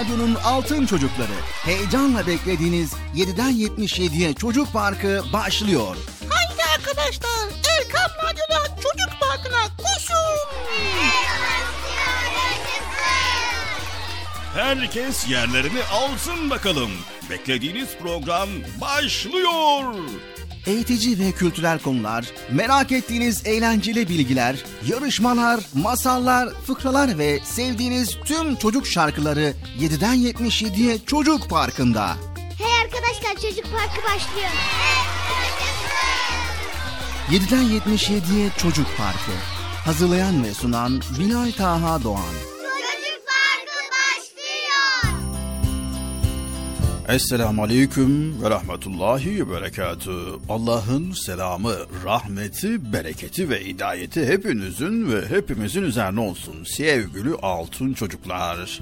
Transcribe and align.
Radyo'nun 0.00 0.34
Altın 0.44 0.86
Çocukları. 0.86 1.32
Heyecanla 1.64 2.26
beklediğiniz 2.26 2.92
7'den 3.14 3.52
77'ye 3.52 4.34
Çocuk 4.34 4.72
Parkı 4.72 5.22
başlıyor. 5.32 5.96
Haydi 6.28 6.62
arkadaşlar 6.74 7.48
Erkam 7.78 8.10
Radyo'da 8.24 8.66
Çocuk 8.76 9.20
Parkı'na 9.20 9.76
koşun. 9.76 10.36
Herkes 14.54 15.28
yerlerini 15.28 15.84
alsın 15.92 16.50
bakalım. 16.50 16.90
Beklediğiniz 17.30 17.88
program 18.02 18.48
başlıyor. 18.80 19.94
Eğitici 20.66 21.18
ve 21.18 21.32
kültürel 21.32 21.78
konular, 21.78 22.26
merak 22.50 22.92
ettiğiniz 22.92 23.46
eğlenceli 23.46 24.08
bilgiler, 24.08 24.56
yarışmalar, 24.86 25.60
masallar, 25.74 26.48
fıkralar 26.66 27.18
ve 27.18 27.40
sevdiğiniz 27.44 28.16
tüm 28.24 28.56
çocuk 28.56 28.86
şarkıları 28.86 29.54
7'den 29.80 30.16
77'ye 30.16 30.98
Çocuk 31.06 31.50
Parkı'nda. 31.50 32.16
Hey 32.58 32.80
arkadaşlar 32.84 33.34
Çocuk 33.34 33.64
Parkı 33.72 34.02
başlıyor. 34.04 34.50
7'den 37.30 37.64
77'ye 37.64 38.50
Çocuk 38.58 38.86
Parkı. 38.96 39.32
Hazırlayan 39.84 40.44
ve 40.44 40.54
sunan 40.54 41.00
Binay 41.18 41.52
Taha 41.52 42.02
Doğan. 42.02 42.34
Çocuk 42.62 43.26
Parkı 43.26 43.80
başlıyor. 43.92 45.18
Esselamu 47.08 47.62
Aleyküm 47.62 48.42
ve 48.42 48.50
Rahmetullahi 48.50 49.46
ve 49.46 49.52
Berekatü. 49.52 50.16
Allah'ın 50.48 51.12
selamı, 51.12 51.74
rahmeti, 52.04 52.92
bereketi 52.92 53.50
ve 53.50 53.64
hidayeti 53.64 54.26
hepinizin 54.26 55.12
ve 55.12 55.28
hepimizin 55.28 55.82
üzerine 55.82 56.20
olsun 56.20 56.64
sevgili 56.64 57.34
altın 57.42 57.94
çocuklar. 57.94 58.80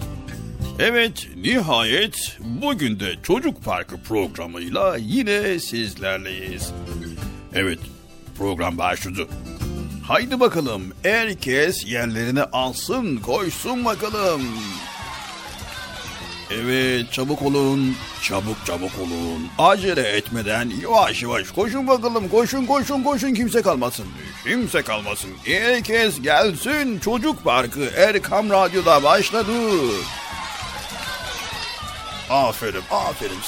Evet, 0.79 1.27
nihayet 1.37 2.39
bugün 2.41 3.01
de 3.01 3.15
Çocuk 3.23 3.65
Parkı 3.65 4.03
programıyla 4.03 4.97
yine 4.97 5.59
sizlerleyiz. 5.59 6.73
Evet, 7.55 7.79
program 8.39 8.79
başladı. 8.79 9.29
Haydi 10.09 10.41
bakalım, 10.41 10.83
herkes 11.03 11.87
yerlerini 11.87 12.43
alsın, 12.43 13.17
koysun 13.17 13.85
bakalım. 13.85 14.43
Evet 16.51 17.13
çabuk 17.13 17.43
olun. 17.43 17.97
Çabuk 18.23 18.57
çabuk 18.67 18.99
olun. 18.99 19.49
Acele 19.59 20.03
etmeden 20.03 20.73
yavaş 20.83 21.23
yavaş 21.23 21.51
koşun 21.51 21.87
bakalım. 21.87 22.29
Koşun 22.29 22.67
koşun 22.67 23.03
koşun 23.03 23.35
kimse 23.35 23.63
kalmasın. 23.63 24.07
Kimse 24.45 24.83
kalmasın. 24.83 25.31
Herkes 25.45 26.23
gelsin. 26.23 26.99
Çocuk 26.99 27.45
Parkı 27.45 27.85
Erkam 27.97 28.51
Radyo'da 28.51 29.03
başladı. 29.03 29.53
Aferin 32.31 32.83
aferin. 32.91 33.39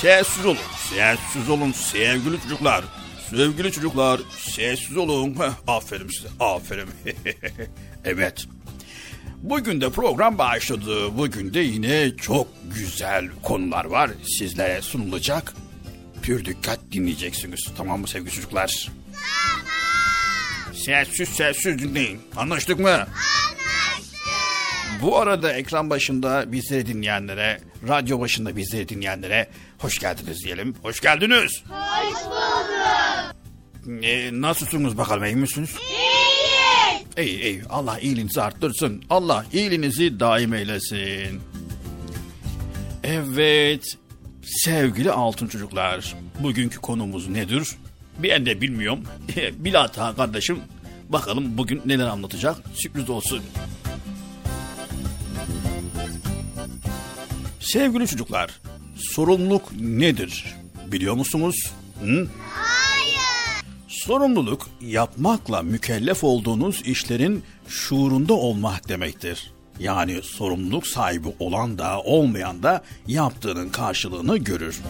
Sessiz 0.00 0.46
olun. 0.46 0.58
Sessiz 0.90 1.50
olun 1.50 1.72
sevgili 1.72 2.42
çocuklar. 2.42 2.84
Sevgili 3.30 3.72
çocuklar 3.72 4.20
sessiz 4.38 4.96
olun. 4.96 5.36
Aferin 5.66 6.08
size 6.08 6.28
aferin. 6.40 6.88
evet. 8.04 8.46
Bugün 9.36 9.80
de 9.80 9.90
program 9.90 10.38
başladı. 10.38 11.18
Bugün 11.18 11.54
de 11.54 11.60
yine 11.60 12.16
çok 12.16 12.46
güzel 12.74 13.28
konular 13.42 13.84
var 13.84 14.10
sizlere 14.38 14.82
sunulacak. 14.82 15.54
Pür 16.22 16.44
dikkat 16.44 16.80
dinleyeceksiniz. 16.92 17.68
Tamam 17.76 18.00
mı 18.00 18.08
sevgili 18.08 18.30
çocuklar? 18.30 18.88
Tamam. 19.12 19.66
Sessiz 20.84 21.28
sessiz 21.28 21.78
dinleyin. 21.78 22.20
Anlaştık 22.36 22.78
mı? 22.78 22.90
Anlaştık. 22.90 23.53
Bu 25.04 25.18
arada 25.18 25.52
ekran 25.52 25.90
başında 25.90 26.52
bizleri 26.52 26.86
dinleyenlere, 26.86 27.60
radyo 27.88 28.20
başında 28.20 28.56
bizleri 28.56 28.88
dinleyenlere 28.88 29.48
hoş 29.78 29.98
geldiniz 29.98 30.44
diyelim. 30.44 30.74
Hoş 30.82 31.00
geldiniz. 31.00 31.62
Hoş 31.68 32.24
bulduk. 32.24 34.04
Ee, 34.04 34.30
nasılsınız 34.32 34.98
bakalım 34.98 35.24
iyi 35.24 35.36
misiniz? 35.36 35.70
İyi 37.18 37.42
iyi 37.42 37.62
Allah 37.70 37.98
iyiliğinizi 37.98 38.42
arttırsın. 38.42 39.04
Allah 39.10 39.46
iyiliğinizi 39.52 40.20
daim 40.20 40.54
eylesin. 40.54 41.40
Evet 43.02 43.96
sevgili 44.42 45.12
altın 45.12 45.46
çocuklar 45.46 46.14
bugünkü 46.40 46.78
konumuz 46.80 47.28
nedir? 47.28 47.68
Ben 48.22 48.46
de 48.46 48.60
bilmiyorum. 48.60 49.04
Bilata 49.52 50.14
kardeşim 50.14 50.58
bakalım 51.08 51.58
bugün 51.58 51.82
neler 51.86 52.06
anlatacak 52.06 52.56
sürpriz 52.74 53.10
olsun. 53.10 53.42
Sevgili 57.64 58.06
çocuklar 58.08 58.60
sorumluluk 58.96 59.72
nedir 59.80 60.54
biliyor 60.86 61.14
musunuz? 61.14 61.72
Hı? 62.04 62.28
Sorumluluk 63.88 64.68
yapmakla 64.80 65.62
mükellef 65.62 66.24
olduğunuz 66.24 66.82
işlerin 66.86 67.44
şuurunda 67.68 68.34
olmak 68.34 68.88
demektir. 68.88 69.50
Yani 69.78 70.22
sorumluluk 70.22 70.86
sahibi 70.86 71.28
olan 71.38 71.78
da 71.78 72.00
olmayan 72.00 72.62
da 72.62 72.84
yaptığının 73.06 73.68
karşılığını 73.68 74.36
görür. 74.38 74.80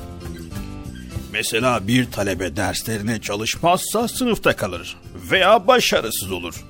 Mesela 1.32 1.88
bir 1.88 2.10
talebe 2.10 2.56
derslerine 2.56 3.20
çalışmazsa 3.20 4.08
sınıfta 4.08 4.56
kalır 4.56 4.96
veya 5.30 5.66
başarısız 5.66 6.32
olur. 6.32 6.64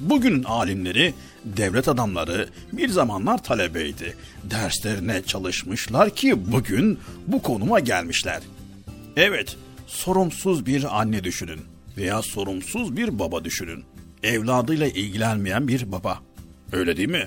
Bugünün 0.00 0.44
alimleri, 0.44 1.14
devlet 1.46 1.88
adamları 1.88 2.48
bir 2.72 2.88
zamanlar 2.88 3.42
talebeydi. 3.42 4.16
Derslerine 4.44 5.22
çalışmışlar 5.22 6.10
ki 6.10 6.52
bugün 6.52 6.98
bu 7.26 7.42
konuma 7.42 7.80
gelmişler. 7.80 8.42
Evet, 9.16 9.56
sorumsuz 9.86 10.66
bir 10.66 11.00
anne 11.00 11.24
düşünün 11.24 11.60
veya 11.96 12.22
sorumsuz 12.22 12.96
bir 12.96 13.18
baba 13.18 13.44
düşünün. 13.44 13.84
Evladıyla 14.22 14.86
ilgilenmeyen 14.86 15.68
bir 15.68 15.92
baba. 15.92 16.18
Öyle 16.72 16.96
değil 16.96 17.08
mi? 17.08 17.26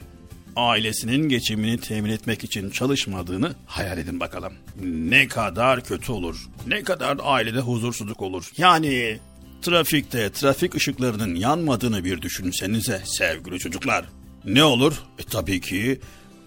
Ailesinin 0.55 1.29
geçimini 1.29 1.79
temin 1.79 2.09
etmek 2.09 2.43
için 2.43 2.69
çalışmadığını 2.69 3.55
hayal 3.65 3.97
edin 3.97 4.19
bakalım. 4.19 4.53
Ne 4.83 5.27
kadar 5.27 5.83
kötü 5.83 6.11
olur. 6.11 6.49
Ne 6.67 6.83
kadar 6.83 7.17
ailede 7.23 7.59
huzursuzluk 7.59 8.21
olur. 8.21 8.51
Yani 8.57 9.19
trafikte 9.61 10.31
trafik 10.31 10.75
ışıklarının 10.75 11.35
yanmadığını 11.35 12.03
bir 12.03 12.21
düşünsenize 12.21 13.01
sevgili 13.05 13.59
çocuklar. 13.59 14.05
Ne 14.45 14.63
olur? 14.63 14.93
E 15.19 15.23
tabii 15.23 15.61
ki 15.61 15.99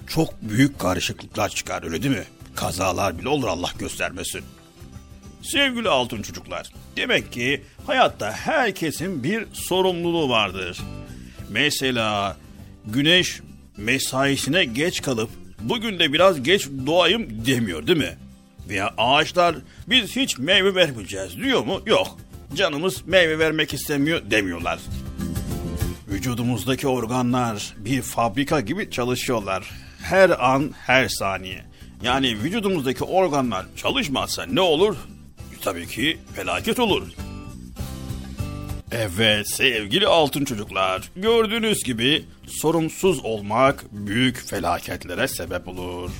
çok 0.06 0.42
büyük 0.42 0.78
karışıklıklar 0.78 1.48
çıkar 1.48 1.84
öyle 1.84 2.02
değil 2.02 2.16
mi? 2.16 2.24
Kazalar 2.54 3.18
bile 3.18 3.28
olur 3.28 3.48
Allah 3.48 3.70
göstermesin. 3.78 4.42
Sevgili 5.42 5.88
altın 5.88 6.22
çocuklar, 6.22 6.70
demek 6.96 7.32
ki 7.32 7.62
hayatta 7.86 8.32
herkesin 8.32 9.24
bir 9.24 9.46
sorumluluğu 9.52 10.28
vardır. 10.28 10.78
Mesela 11.50 12.36
güneş 12.86 13.40
mesaisine 13.76 14.64
geç 14.64 15.02
kalıp 15.02 15.30
bugün 15.60 15.98
de 15.98 16.12
biraz 16.12 16.42
geç 16.42 16.68
doğayım 16.86 17.46
demiyor 17.46 17.86
değil 17.86 17.98
mi? 17.98 18.16
Veya 18.68 18.94
ağaçlar 18.98 19.56
biz 19.88 20.16
hiç 20.16 20.38
meyve 20.38 20.74
vermeyeceğiz 20.74 21.36
diyor 21.36 21.64
mu? 21.64 21.82
Yok. 21.86 22.19
Canımız 22.56 23.06
meyve 23.06 23.38
vermek 23.38 23.74
istemiyor 23.74 24.30
demiyorlar. 24.30 24.78
Vücudumuzdaki 26.08 26.88
organlar 26.88 27.74
bir 27.78 28.02
fabrika 28.02 28.60
gibi 28.60 28.90
çalışıyorlar. 28.90 29.70
Her 30.02 30.30
an, 30.30 30.70
her 30.86 31.08
saniye. 31.08 31.64
Yani 32.02 32.38
vücudumuzdaki 32.38 33.04
organlar 33.04 33.66
çalışmazsa 33.76 34.46
ne 34.46 34.60
olur? 34.60 34.96
Tabii 35.60 35.86
ki 35.86 36.18
felaket 36.34 36.78
olur. 36.78 37.08
Evet 38.92 39.48
sevgili 39.48 40.06
altın 40.06 40.44
çocuklar, 40.44 41.10
gördüğünüz 41.16 41.84
gibi 41.84 42.24
sorumsuz 42.46 43.24
olmak 43.24 43.84
büyük 43.92 44.36
felaketlere 44.36 45.28
sebep 45.28 45.68
olur. 45.68 46.10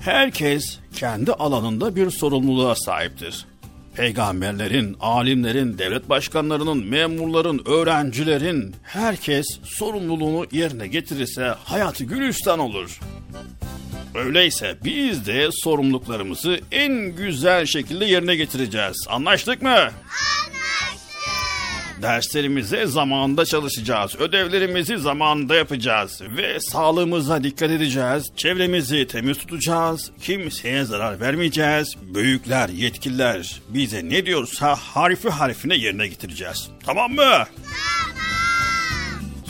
Herkes 0.00 0.78
kendi 0.98 1.32
alanında 1.32 1.96
bir 1.96 2.10
sorumluluğa 2.10 2.74
sahiptir. 2.74 3.46
Peygamberlerin, 3.94 4.96
alimlerin, 5.00 5.78
devlet 5.78 6.08
başkanlarının, 6.08 6.86
memurların, 6.86 7.62
öğrencilerin 7.66 8.76
herkes 8.82 9.46
sorumluluğunu 9.64 10.46
yerine 10.52 10.86
getirirse 10.86 11.54
hayatı 11.64 12.04
gülistan 12.04 12.58
olur. 12.58 13.00
Öyleyse 14.14 14.76
biz 14.84 15.26
de 15.26 15.48
sorumluluklarımızı 15.52 16.60
en 16.72 17.16
güzel 17.16 17.66
şekilde 17.66 18.04
yerine 18.04 18.36
getireceğiz. 18.36 19.06
Anlaştık 19.08 19.62
mı? 19.62 19.68
Anlaştık. 19.68 20.57
Derslerimize 22.02 22.86
zamanında 22.86 23.44
çalışacağız. 23.44 24.16
Ödevlerimizi 24.20 24.98
zamanında 24.98 25.54
yapacağız. 25.54 26.20
Ve 26.36 26.60
sağlığımıza 26.60 27.44
dikkat 27.44 27.70
edeceğiz. 27.70 28.30
Çevremizi 28.36 29.06
temiz 29.06 29.38
tutacağız. 29.38 30.10
Kimseye 30.22 30.84
zarar 30.84 31.20
vermeyeceğiz. 31.20 31.94
Büyükler, 32.14 32.68
yetkililer 32.68 33.60
bize 33.68 34.08
ne 34.08 34.26
diyorsa 34.26 34.74
harfi 34.74 35.28
harfine 35.30 35.74
yerine 35.76 36.06
getireceğiz. 36.06 36.68
Tamam 36.86 37.10
mı? 37.12 37.16
Tamam. 37.22 37.46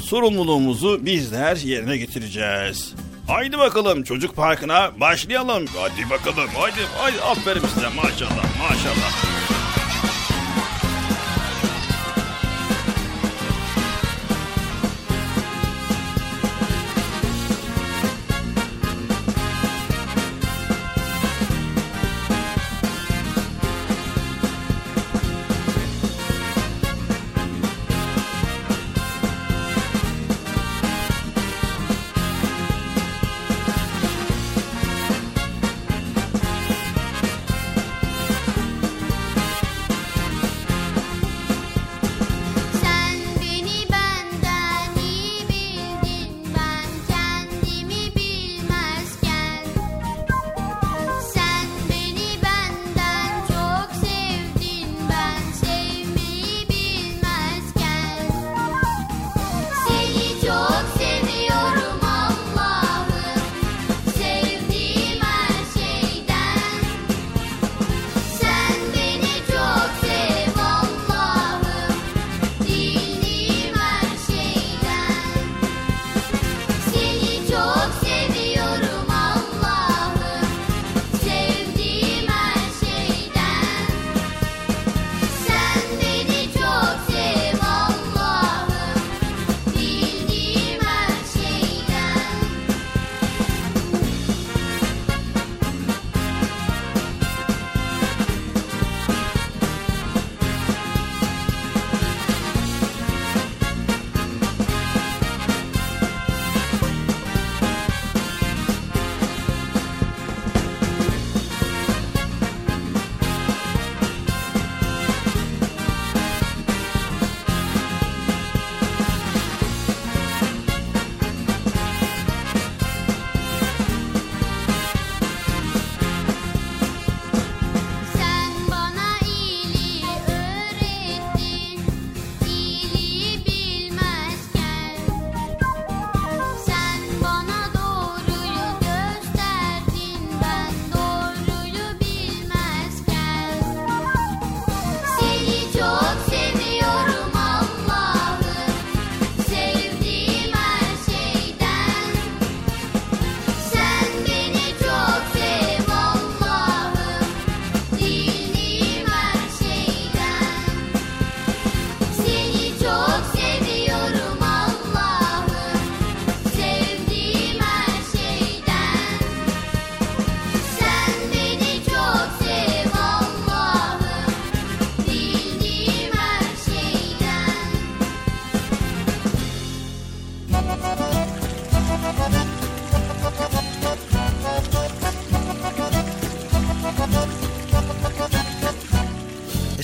sorumluluğumuzu 0.03 1.07
bizler 1.07 1.57
yerine 1.57 1.97
getireceğiz. 1.97 2.95
Haydi 3.27 3.59
bakalım 3.59 4.03
çocuk 4.03 4.37
parkına 4.37 5.01
başlayalım. 5.01 5.65
Hadi 5.77 6.11
bakalım 6.11 6.49
haydi 6.55 6.81
haydi 6.99 7.21
aferin 7.21 7.61
size 7.75 7.89
maşallah 7.89 8.45
maşallah. 8.71 9.38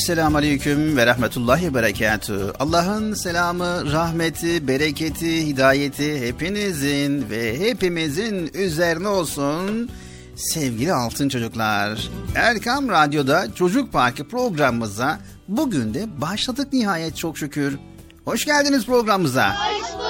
Esselamu 0.05 0.37
Aleyküm 0.37 0.97
ve 0.97 1.07
Rahmetullahi 1.07 1.75
Berekatü. 1.75 2.53
Allah'ın 2.61 3.15
selamı, 3.15 3.93
rahmeti, 3.93 4.69
bereketi, 4.69 5.47
hidayeti 5.47 6.27
hepinizin 6.27 7.31
ve 7.31 7.61
hepimizin 7.61 8.51
üzerine 8.55 9.09
olsun. 9.09 9.91
Sevgili 10.37 10.93
altın 10.93 11.29
çocuklar, 11.29 12.11
Erkam 12.35 12.89
Radyo'da 12.89 13.55
Çocuk 13.55 13.93
Parkı 13.93 14.29
programımıza 14.29 15.19
bugün 15.49 15.95
de 15.95 16.21
başladık 16.21 16.73
nihayet 16.73 17.17
çok 17.17 17.39
şükür. 17.39 17.79
Hoş 18.25 18.45
geldiniz 18.45 18.87
programımıza. 18.87 19.55
Hoş 19.55 19.93
bulduk. 19.93 20.05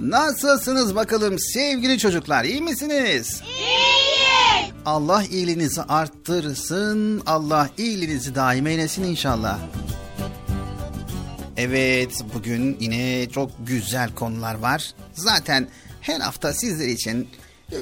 Nasılsınız 0.00 0.94
bakalım 0.94 1.38
sevgili 1.38 1.98
çocuklar, 1.98 2.44
iyi 2.44 2.62
misiniz? 2.62 3.00
İyiyiz. 3.00 3.42
Allah 4.86 5.24
iyiliğinizi 5.24 5.82
arttırsın. 5.82 7.22
Allah 7.26 7.70
iyiliğinizi 7.78 8.34
daim 8.34 8.66
eylesin 8.66 9.04
inşallah. 9.04 9.58
Evet 11.56 12.24
bugün 12.34 12.76
yine 12.80 13.28
çok 13.30 13.50
güzel 13.66 14.14
konular 14.14 14.54
var. 14.54 14.94
Zaten 15.14 15.68
her 16.00 16.20
hafta 16.20 16.52
sizler 16.52 16.88
için 16.88 17.28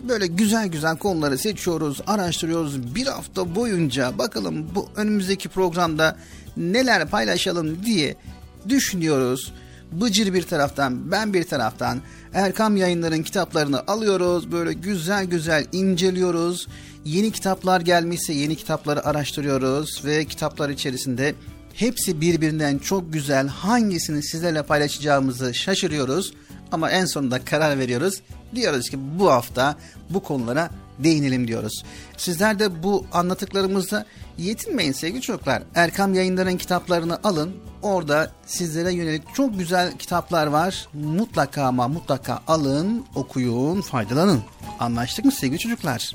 böyle 0.09 0.27
güzel 0.27 0.69
güzel 0.69 0.97
konuları 0.97 1.39
seçiyoruz, 1.39 2.01
araştırıyoruz. 2.07 2.95
Bir 2.95 3.07
hafta 3.07 3.55
boyunca 3.55 4.19
bakalım 4.19 4.67
bu 4.75 4.89
önümüzdeki 4.97 5.49
programda 5.49 6.17
neler 6.57 7.09
paylaşalım 7.09 7.85
diye 7.85 8.17
düşünüyoruz. 8.69 9.53
Bıcır 9.93 10.35
bir 10.35 10.43
taraftan, 10.43 11.11
ben 11.11 11.35
bir 11.35 11.45
taraftan 11.45 12.01
Erkam 12.35 12.77
Yayınları'nın 12.77 13.23
kitaplarını 13.23 13.81
alıyoruz. 13.87 14.53
Böyle 14.53 14.73
güzel 14.73 15.25
güzel 15.25 15.67
inceliyoruz. 15.73 16.69
Yeni 17.05 17.31
kitaplar 17.31 17.81
gelmişse 17.81 18.33
yeni 18.33 18.57
kitapları 18.57 19.07
araştırıyoruz 19.07 20.03
ve 20.05 20.25
kitaplar 20.25 20.69
içerisinde 20.69 21.35
hepsi 21.75 22.21
birbirinden 22.21 22.79
çok 22.79 23.13
güzel. 23.13 23.49
Hangisini 23.49 24.23
sizlerle 24.23 24.63
paylaşacağımızı 24.63 25.55
şaşırıyoruz 25.55 26.35
ama 26.73 26.91
en 26.91 27.05
sonunda 27.05 27.45
karar 27.45 27.79
veriyoruz. 27.79 28.23
Diyoruz 28.55 28.91
ki 28.91 28.99
bu 29.19 29.31
hafta 29.31 29.77
bu 30.11 30.23
konulara 30.23 30.71
değinelim 30.99 31.49
diyoruz. 31.49 31.85
Sizler 32.17 32.59
de 32.59 32.83
bu 32.83 33.07
anlattıklarımızla 33.13 34.07
yetinmeyin 34.39 34.93
sevgili 34.93 35.21
çocuklar. 35.21 35.63
Erkam 35.75 36.15
Yayınları'nın 36.15 36.57
kitaplarını 36.57 37.19
alın. 37.25 37.57
Orada 37.83 38.33
sizlere 38.47 38.93
yönelik 38.93 39.35
çok 39.35 39.59
güzel 39.59 39.99
kitaplar 39.99 40.47
var. 40.47 40.89
Mutlaka 40.93 41.65
ama 41.65 41.89
mutlaka 41.89 42.41
alın, 42.49 43.05
okuyun, 43.15 43.81
faydalanın. 43.81 44.43
Anlaştık 44.81 45.25
mı 45.25 45.33
sevgili 45.33 45.59
çocuklar? 45.59 46.13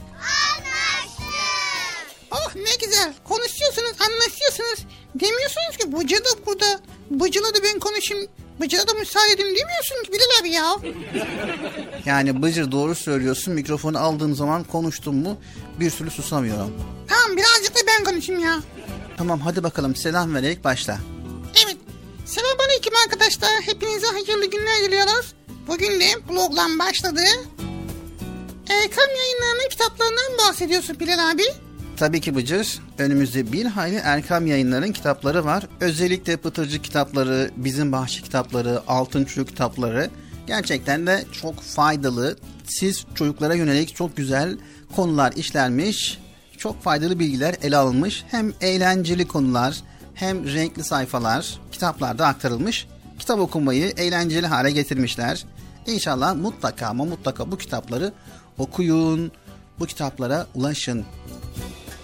Oh 2.32 2.56
ne 2.56 2.86
güzel. 2.88 3.14
Konuşuyorsunuz, 3.24 3.92
anlaşıyorsunuz. 4.02 4.80
Demiyorsunuz 5.16 5.78
ki 5.80 5.92
Bıcı 5.98 6.16
da 6.26 6.46
burada. 6.46 6.80
Bıcı'la 7.10 7.54
da 7.56 7.64
ben 7.64 7.80
konuşayım. 7.80 8.28
Bıcı'la 8.62 8.88
da 8.88 8.94
müsaade 8.94 9.32
edeyim 9.32 9.56
demiyorsun 9.56 10.04
ki 10.04 10.12
Bilal 10.12 10.42
abi 10.42 10.50
ya. 10.50 10.76
Yani 12.06 12.42
Bıcır 12.42 12.72
doğru 12.72 12.96
söylüyorsun. 12.96 13.54
Mikrofonu 13.54 14.00
aldığım 14.00 14.36
zaman 14.36 14.64
konuştum 14.64 15.16
mu 15.16 15.38
bir 15.80 15.92
türlü 15.92 16.12
susamıyorum. 16.12 16.74
Tamam 17.08 17.38
birazcık 17.38 17.76
da 17.76 17.80
ben 17.88 18.04
konuşayım 18.04 18.42
ya. 18.44 18.60
Tamam 19.18 19.40
hadi 19.40 19.64
bakalım 19.64 19.96
selam 19.96 20.36
vererek 20.36 20.64
başla. 20.64 20.98
Evet. 21.66 21.78
Selamünaleyküm 22.26 22.94
arkadaşlar. 23.06 23.50
Hepinize 23.62 24.08
hayırlı 24.08 24.46
günler 24.46 24.82
diliyoruz. 24.84 25.34
Bugün 25.68 26.00
de 26.00 26.06
program 26.28 26.80
başladı. 26.80 27.22
Erkam 28.70 29.10
yayınlarının 29.18 29.70
kitaplarından 29.70 30.38
bahsediyorsun 30.38 31.00
Bilal 31.00 31.32
abi. 31.32 31.44
Tabii 31.98 32.22
ki 32.22 32.36
Bıcır. 32.36 32.80
Önümüzde 32.98 33.52
bir 33.52 33.66
hayli 33.66 33.96
Erkam 33.96 34.48
yayınların 34.48 34.92
kitapları 34.92 35.46
var. 35.46 35.68
Özellikle 35.80 36.38
Pıtırcı 36.38 36.82
kitapları, 36.82 37.52
Bizim 37.56 37.92
Bahçe 37.92 38.22
kitapları, 38.22 38.82
Altın 38.88 39.26
Çocuk 39.26 39.48
kitapları 39.48 40.10
gerçekten 40.48 41.08
de 41.08 41.26
çok 41.42 41.62
faydalı. 41.62 42.38
Siz 42.64 43.06
çocuklara 43.16 43.56
yönelik 43.56 43.96
çok 43.96 44.18
güzel 44.18 44.58
konular 44.96 45.32
işlenmiş. 45.32 46.20
Çok 46.58 46.84
faydalı 46.84 47.20
bilgiler 47.20 47.56
ele 47.62 47.78
alınmış. 47.78 48.24
Hem 48.32 48.54
eğlenceli 48.62 49.28
konular 49.28 49.78
hem 50.14 50.54
renkli 50.54 50.84
sayfalar 50.84 51.60
kitaplarda 51.72 52.28
aktarılmış. 52.28 52.88
Kitap 53.20 53.40
okumayı 53.40 53.94
eğlenceli 53.98 54.48
hale 54.48 54.72
getirmişler. 54.72 55.46
İnşallah 55.88 56.36
mutlaka 56.36 56.88
ama 56.88 57.06
mutlaka 57.06 57.52
bu 57.52 57.58
kitapları 57.58 58.14
okuyun. 58.58 59.32
Bu 59.80 59.86
kitaplara 59.86 60.48
ulaşın. 60.56 61.06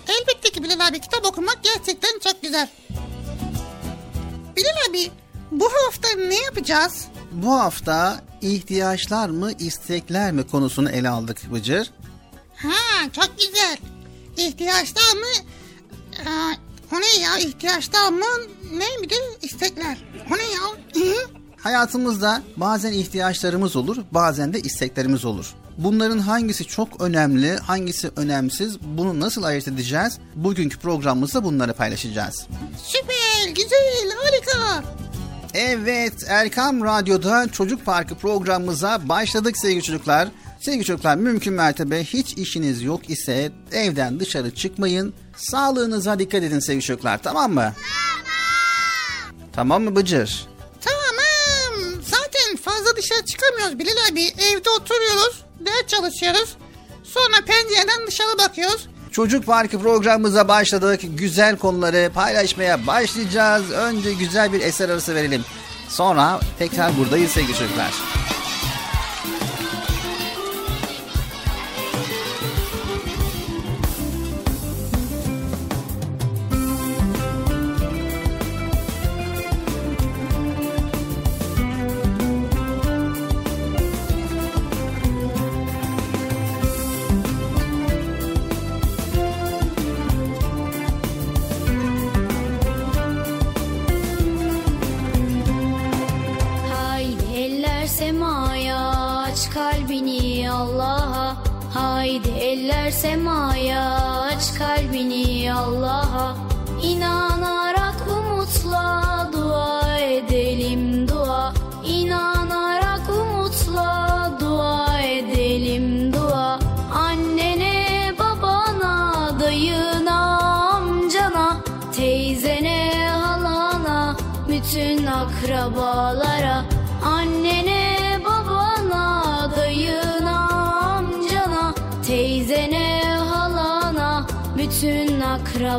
Elbette 0.07 0.49
ki 0.51 0.63
Bilal 0.63 0.87
abi 0.87 0.99
kitap 1.01 1.25
okumak 1.25 1.59
gerçekten 1.63 2.19
çok 2.19 2.41
güzel. 2.41 2.69
Bilal 4.55 4.89
abi 4.89 5.11
bu 5.51 5.65
hafta 5.65 6.07
ne 6.27 6.35
yapacağız? 6.41 7.05
Bu 7.31 7.53
hafta 7.59 8.21
ihtiyaçlar 8.41 9.29
mı 9.29 9.51
istekler 9.59 10.31
mi 10.31 10.47
konusunu 10.47 10.89
ele 10.89 11.09
aldık 11.09 11.53
Bıcır. 11.53 11.91
Ha 12.55 13.09
çok 13.15 13.29
güzel. 13.39 13.77
İhtiyaçlar 14.37 15.13
mı? 15.13 15.45
Aa, 16.29 16.53
o 16.95 17.01
ne 17.01 17.21
ya 17.23 17.37
ihtiyaçlar 17.37 18.09
mı? 18.09 18.25
Ne 18.73 18.85
bir 19.03 19.09
de 19.09 19.15
istekler. 19.41 19.97
O 20.31 20.37
ne 20.37 20.43
ya? 20.43 21.13
Hayatımızda 21.57 22.41
bazen 22.57 22.93
ihtiyaçlarımız 22.93 23.75
olur, 23.75 23.97
bazen 24.11 24.53
de 24.53 24.59
isteklerimiz 24.59 25.25
olur. 25.25 25.53
Bunların 25.77 26.19
hangisi 26.19 26.65
çok 26.65 27.01
önemli, 27.01 27.57
hangisi 27.57 28.11
önemsiz, 28.15 28.79
bunu 28.81 29.19
nasıl 29.19 29.43
ayırt 29.43 29.67
edeceğiz? 29.67 30.17
Bugünkü 30.35 30.77
programımızda 30.77 31.43
bunları 31.43 31.73
paylaşacağız. 31.73 32.47
Süper, 32.83 33.49
güzel, 33.55 34.11
harika. 34.23 34.83
Evet, 35.53 36.13
Erkam 36.27 36.83
Radyo'da 36.83 37.47
Çocuk 37.51 37.85
Parkı 37.85 38.15
programımıza 38.15 39.09
başladık 39.09 39.57
sevgili 39.57 39.83
çocuklar. 39.83 40.27
Sevgili 40.61 40.83
çocuklar 40.85 41.15
mümkün 41.15 41.53
mertebe 41.53 42.03
hiç 42.03 42.33
işiniz 42.33 42.81
yok 42.81 43.09
ise 43.09 43.51
evden 43.71 44.19
dışarı 44.19 44.55
çıkmayın. 44.55 45.13
Sağlığınıza 45.37 46.19
dikkat 46.19 46.43
edin 46.43 46.59
sevgili 46.59 46.83
çocuklar 46.85 47.23
tamam 47.23 47.53
mı? 47.53 47.73
Tamam. 47.73 47.73
Tamam 49.53 49.83
mı 49.83 49.95
Bıcır? 49.95 50.45
Tamam. 50.81 51.03
Zaten 52.03 52.55
fazla 52.63 52.97
dışarı 52.97 53.25
çıkamıyoruz 53.25 53.79
Bilal 53.79 54.11
abi. 54.11 54.23
Evde 54.23 54.69
oturuyoruz, 54.69 55.43
ders 55.65 55.87
çalışıyoruz. 55.87 56.57
Sonra 57.03 57.45
pencereden 57.45 58.07
dışarı 58.07 58.37
bakıyoruz. 58.37 58.87
Çocuk 59.11 59.45
Parkı 59.45 59.79
programımıza 59.79 60.47
başladık. 60.47 61.01
Güzel 61.03 61.57
konuları 61.57 62.11
paylaşmaya 62.13 62.87
başlayacağız. 62.87 63.71
Önce 63.71 64.13
güzel 64.13 64.53
bir 64.53 64.61
eser 64.61 64.89
arası 64.89 65.15
verelim. 65.15 65.45
Sonra 65.89 66.39
tekrar 66.59 66.97
buradayız 66.97 67.31
sevgili 67.31 67.57
çocuklar. 67.57 67.91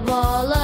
bağlar 0.03 0.64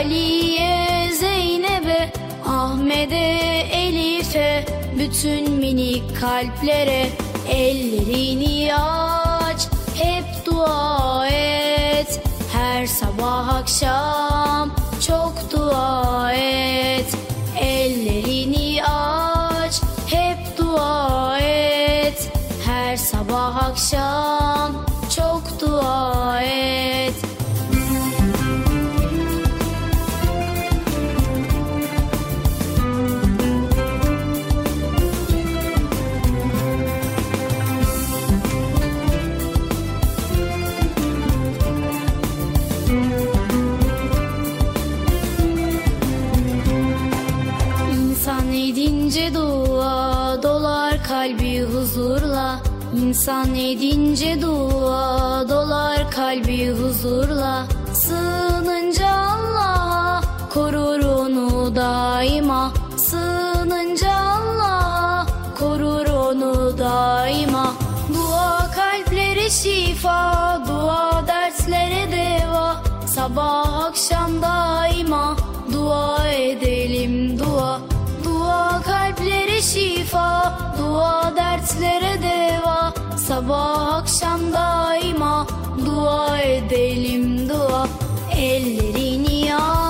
Ali'ye, 0.00 1.10
Zeynep'e 1.12 2.12
Ahmet'e, 2.48 3.66
Elif'e 3.72 4.64
bütün 4.98 5.50
minik 5.50 6.20
kalplere 6.20 7.08
Ellerini 7.50 8.74
aç, 8.74 9.68
hep 9.94 10.46
dua 10.46 11.26
et. 11.26 12.20
Her 12.52 12.86
sabah 12.86 13.48
akşam 13.48 14.70
çok 15.06 15.34
dua 15.52 16.32
et. 16.32 17.16
Ellerini 17.60 18.82
aç, 18.84 19.80
hep 20.06 20.58
dua 20.58 21.38
et. 21.38 22.32
Her 22.66 22.96
sabah 22.96 23.56
akşam 23.56 24.72
çok 25.16 25.60
dua 25.60 26.14
et 26.16 26.19
İnsan 53.20 53.54
edince 53.54 54.42
dua 54.42 55.48
dolar 55.48 56.10
kalbi 56.10 56.70
huzurla. 56.70 57.66
Sığınınca 57.92 59.08
Allah'a 59.08 60.20
korur 60.50 61.00
onu 61.04 61.76
daima. 61.76 62.72
Sığınınca 62.96 64.12
Allah'a 64.12 65.26
korur 65.58 66.06
onu 66.06 66.78
daima. 66.78 67.74
Dua 68.14 68.70
kalplere 68.74 69.50
şifa, 69.50 70.62
dua 70.68 71.24
derslere 71.26 72.12
deva. 72.12 72.82
Sabah 73.06 73.84
akşam 73.84 74.42
daima 74.42 75.36
dua 75.72 76.28
edelim 76.28 77.38
dua. 77.38 77.80
Dua 78.24 78.82
kalplere 78.82 79.62
şifa, 79.62 80.58
dua 80.78 81.32
dertlere 81.36 82.22
deva 82.22 82.29
Sabah 83.30 84.02
akşam 84.02 84.52
daima 84.52 85.46
dua 85.86 86.38
edelim 86.38 87.48
dua. 87.48 87.86
Ellerini 88.36 89.54
aç, 89.54 89.89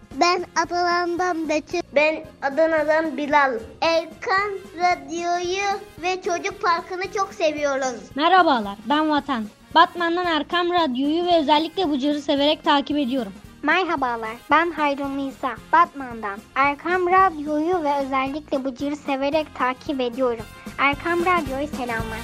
Ben 0.19 0.45
Adana'dan 0.65 1.49
Betül. 1.49 1.81
Ben 1.95 2.23
Adana'dan 2.41 3.17
Bilal. 3.17 3.51
Erkan 3.81 4.51
Radyo'yu 4.77 5.79
ve 6.01 6.21
Çocuk 6.21 6.61
Parkı'nı 6.61 7.13
çok 7.15 7.33
seviyoruz. 7.33 8.01
Merhabalar, 8.15 8.77
ben 8.89 9.09
Vatan. 9.09 9.45
Batman'dan 9.75 10.25
Erkam 10.25 10.69
Radyo'yu 10.69 11.25
ve 11.25 11.39
özellikle 11.39 11.91
Bıcır'ı 11.91 12.21
severek 12.21 12.63
takip 12.63 12.97
ediyorum. 12.97 13.33
Merhabalar, 13.63 14.35
ben 14.51 14.71
Hayrun 14.71 15.17
Nisa, 15.17 15.55
Batman'dan. 15.73 16.39
Erkam 16.55 17.07
Radyo'yu 17.07 17.83
ve 17.83 18.05
özellikle 18.05 18.65
Bıcır'ı 18.65 18.95
severek 18.95 19.55
takip 19.55 20.01
ediyorum. 20.01 20.45
Erkam 20.77 21.19
Radyo'yu 21.19 21.67
selamlar. 21.67 22.19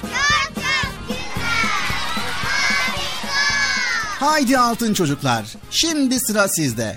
Haydi 4.20 4.58
altın 4.58 4.94
çocuklar. 4.94 5.56
Şimdi 5.70 6.20
sıra 6.20 6.48
sizde. 6.48 6.96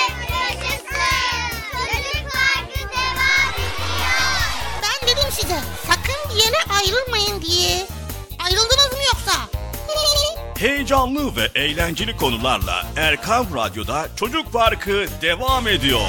Heyecanlı 10.61 11.35
ve 11.35 11.49
eğlenceli 11.55 12.17
konularla 12.17 12.87
Erkam 12.95 13.45
Radyo'da 13.55 14.07
Çocuk 14.15 14.53
Parkı 14.53 15.05
devam 15.21 15.67
ediyor. 15.67 15.99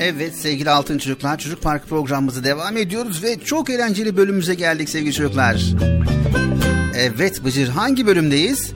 Evet 0.00 0.36
sevgili 0.36 0.70
altın 0.70 0.98
çocuklar 0.98 1.38
Çocuk 1.38 1.62
Parkı 1.62 1.86
programımızı 1.86 2.44
devam 2.44 2.76
ediyoruz 2.76 3.22
ve 3.22 3.40
çok 3.44 3.70
eğlenceli 3.70 4.16
bölümümüze 4.16 4.54
geldik 4.54 4.88
sevgili 4.88 5.14
çocuklar. 5.14 5.62
Evet 6.96 7.44
Bıcır 7.44 7.68
hangi 7.68 8.06
bölümdeyiz? 8.06 8.70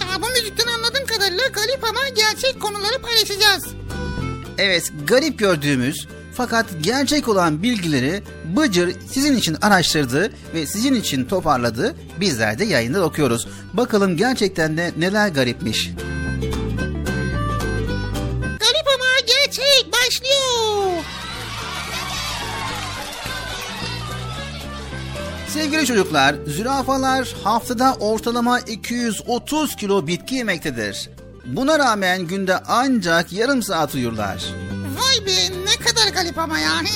Ya 0.00 0.22
bu 0.22 0.28
müzikten 0.28 0.66
anladığım 0.66 1.06
kadarıyla 1.06 1.46
garip 1.46 1.84
ama 1.84 2.08
gerçek 2.08 2.60
konuları 2.60 3.02
paylaşacağız. 3.02 3.79
Evet 4.62 4.92
garip 5.06 5.38
gördüğümüz 5.38 6.08
fakat 6.34 6.66
gerçek 6.80 7.28
olan 7.28 7.62
bilgileri 7.62 8.22
Bıcır 8.56 8.94
sizin 9.12 9.36
için 9.36 9.56
araştırdı 9.62 10.32
ve 10.54 10.66
sizin 10.66 10.94
için 10.94 11.24
toparladı. 11.24 11.94
Bizler 12.20 12.58
de 12.58 12.64
yayında 12.64 13.04
okuyoruz. 13.04 13.48
Bakalım 13.72 14.16
gerçekten 14.16 14.76
de 14.76 14.92
neler 14.98 15.28
garipmiş. 15.28 15.90
Garip 18.60 18.86
ama 18.94 19.26
gerçek 19.26 19.92
başlıyor. 19.92 21.04
Sevgili 25.48 25.86
çocuklar, 25.86 26.34
zürafalar 26.46 27.34
haftada 27.44 27.94
ortalama 27.94 28.60
230 28.60 29.76
kilo 29.76 30.06
bitki 30.06 30.34
yemektedir. 30.34 31.10
Buna 31.52 31.78
rağmen 31.78 32.22
günde 32.26 32.58
ancak 32.58 33.32
yarım 33.32 33.62
saat 33.62 33.94
uyurlar. 33.94 34.44
Vay 34.98 35.26
be 35.26 35.64
ne 35.64 35.84
kadar 35.84 36.08
garip 36.08 36.38
ama 36.38 36.58
yani. 36.58 36.88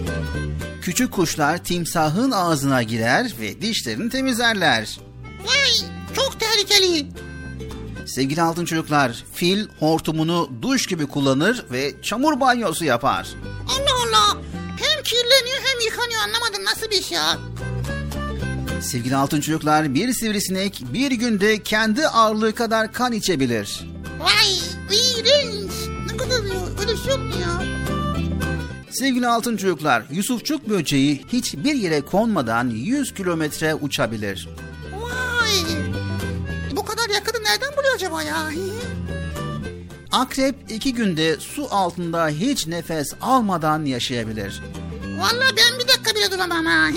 Küçük 0.82 1.12
kuşlar 1.12 1.64
timsahın 1.64 2.30
ağzına 2.30 2.82
girer 2.82 3.32
ve 3.40 3.62
dişlerini 3.62 4.10
temizlerler. 4.10 4.98
Vay 5.46 5.90
çok 6.16 6.40
tehlikeli. 6.40 7.06
Sevgili 8.06 8.42
altın 8.42 8.64
çocuklar, 8.64 9.24
fil 9.34 9.68
hortumunu 9.78 10.50
duş 10.62 10.86
gibi 10.86 11.06
kullanır 11.06 11.64
ve 11.70 12.02
çamur 12.02 12.40
banyosu 12.40 12.84
yapar. 12.84 13.28
Allah 13.68 14.06
Allah. 14.06 14.40
Hem 14.56 15.02
kirleniyor 15.02 15.58
hem 15.64 15.80
yıkanıyor 15.84 16.20
anlamadım 16.22 16.64
nasıl 16.64 16.90
bir 16.90 17.10
ya. 17.10 17.38
Sevgili 18.80 19.16
altın 19.16 19.40
çocuklar 19.40 19.94
bir 19.94 20.12
sivrisinek 20.12 20.84
bir 20.92 21.10
günde 21.10 21.62
kendi 21.62 22.08
ağırlığı 22.08 22.54
kadar 22.54 22.92
kan 22.92 23.12
içebilir. 23.12 23.86
Vay 24.18 24.58
iğrenç. 24.90 25.70
Ne 26.10 26.16
kadar 26.16 26.36
öyle 26.80 26.96
şey 26.96 27.16
mu 27.16 27.30
ya? 27.40 27.62
Sevgili 28.90 29.26
altın 29.26 29.56
çocuklar 29.56 30.02
Yusufçuk 30.10 30.68
böceği 30.68 31.24
hiçbir 31.32 31.74
yere 31.74 32.00
konmadan 32.00 32.68
100 32.70 33.14
kilometre 33.14 33.74
uçabilir. 33.74 34.48
Vay. 34.92 35.76
Bu 36.72 36.84
kadar 36.84 37.08
yakını 37.08 37.44
nereden 37.44 37.76
buluyor 37.76 37.94
acaba 37.94 38.22
ya? 38.22 38.50
Akrep 40.12 40.54
iki 40.68 40.94
günde 40.94 41.36
su 41.40 41.68
altında 41.70 42.28
hiç 42.28 42.66
nefes 42.66 43.14
almadan 43.20 43.84
yaşayabilir. 43.84 44.62
Vallahi 45.18 45.56
ben 45.56 45.78
bir 45.80 45.88
dakika 45.88 46.14
bile 46.14 46.30
duramam 46.30 46.64
ha. 46.64 46.88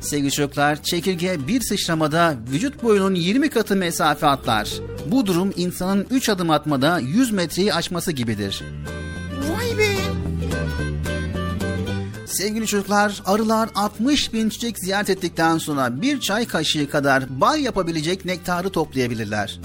Sevgili 0.00 0.30
çocuklar, 0.30 0.82
çekirge 0.82 1.46
bir 1.46 1.60
sıçramada 1.60 2.36
vücut 2.52 2.82
boyunun 2.82 3.14
20 3.14 3.50
katı 3.50 3.76
mesafe 3.76 4.26
atlar. 4.26 4.70
Bu 5.06 5.26
durum 5.26 5.52
insanın 5.56 6.06
3 6.10 6.28
adım 6.28 6.50
atmada 6.50 6.98
100 6.98 7.30
metreyi 7.30 7.74
aşması 7.74 8.12
gibidir. 8.12 8.62
Vay 9.50 9.78
be. 9.78 9.96
Sevgili 12.26 12.66
çocuklar, 12.66 13.22
arılar 13.26 13.68
60 13.74 14.32
bin 14.32 14.48
çiçek 14.48 14.78
ziyaret 14.78 15.10
ettikten 15.10 15.58
sonra 15.58 16.02
bir 16.02 16.20
çay 16.20 16.46
kaşığı 16.46 16.90
kadar 16.90 17.40
bal 17.40 17.58
yapabilecek 17.58 18.24
nektarı 18.24 18.70
toplayabilirler. 18.70 19.60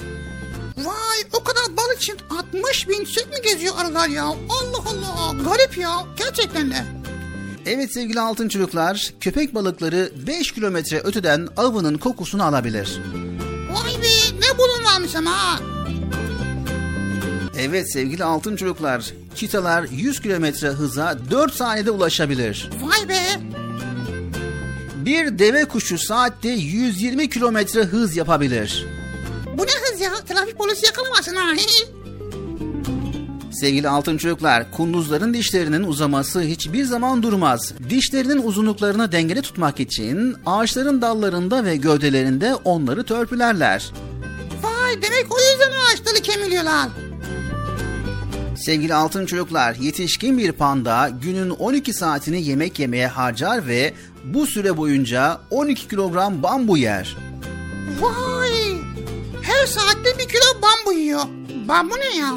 Vay 0.77 1.17
o 1.33 1.43
kadar 1.43 1.77
bal 1.77 1.97
için 1.97 2.17
60 2.55 2.89
bin 2.89 3.05
çiçek 3.05 3.29
mi 3.29 3.41
geziyor 3.43 3.75
arılar 3.77 4.07
ya? 4.07 4.23
Allah 4.25 4.83
Allah 4.89 5.43
garip 5.43 5.77
ya 5.77 5.91
gerçekten 6.17 6.71
de. 6.71 7.04
Evet 7.65 7.93
sevgili 7.93 8.19
altın 8.19 8.49
çocuklar, 8.49 9.13
köpek 9.19 9.55
balıkları 9.55 10.11
5 10.27 10.51
kilometre 10.51 10.99
öteden 10.99 11.47
avının 11.57 11.97
kokusunu 11.97 12.43
alabilir. 12.43 13.01
Vay 13.71 13.93
be 14.01 14.39
ne 14.39 14.57
bulunmamış 14.57 15.15
ama 15.15 15.31
ha. 15.31 15.59
Evet 17.59 17.93
sevgili 17.93 18.23
altın 18.23 18.55
çocuklar, 18.55 19.13
çitalar 19.35 19.83
100 19.91 20.21
kilometre 20.21 20.67
hıza 20.67 21.17
4 21.31 21.53
saniyede 21.53 21.91
ulaşabilir. 21.91 22.69
Vay 22.81 23.09
be. 23.09 23.21
Bir 24.95 25.39
deve 25.39 25.65
kuşu 25.65 25.97
saatte 25.97 26.49
120 26.49 27.29
kilometre 27.29 27.83
hız 27.83 28.15
yapabilir. 28.15 28.85
Bu 29.57 29.63
ne 29.63 29.71
hız 29.71 30.01
ya? 30.01 30.11
Trafik 30.13 30.57
polisi 30.57 30.85
yakalamasın 30.85 31.35
ha. 31.35 31.53
Sevgili 33.55 33.89
altın 33.89 34.17
çocuklar, 34.17 34.71
kunduzların 34.71 35.33
dişlerinin 35.33 35.83
uzaması 35.83 36.41
hiçbir 36.41 36.83
zaman 36.83 37.23
durmaz. 37.23 37.73
Dişlerinin 37.89 38.43
uzunluklarını 38.43 39.11
dengede 39.11 39.41
tutmak 39.41 39.79
için 39.79 40.35
ağaçların 40.45 41.01
dallarında 41.01 41.65
ve 41.65 41.75
gövdelerinde 41.75 42.55
onları 42.55 43.03
törpülerler. 43.03 43.91
Vay 44.63 45.01
demek 45.01 45.25
o 45.29 45.37
yüzden 45.39 45.71
ağaçları 45.71 46.21
kemiriyorlar. 46.21 46.89
Sevgili 48.57 48.93
altın 48.93 49.25
çocuklar, 49.25 49.75
yetişkin 49.75 50.37
bir 50.37 50.51
panda 50.51 51.11
günün 51.21 51.49
12 51.49 51.93
saatini 51.93 52.43
yemek 52.43 52.79
yemeye 52.79 53.07
harcar 53.07 53.67
ve 53.67 53.93
bu 54.23 54.47
süre 54.47 54.77
boyunca 54.77 55.41
12 55.49 55.87
kilogram 55.87 56.43
bambu 56.43 56.77
yer. 56.77 57.17
Vay. 58.01 58.51
Her 59.41 59.65
saatte 59.65 60.19
bir 60.19 60.27
kilo 60.27 60.61
bambu 60.61 60.99
yiyor. 60.99 61.21
Bambu 61.67 61.95
ne 61.95 62.17
ya? 62.17 62.33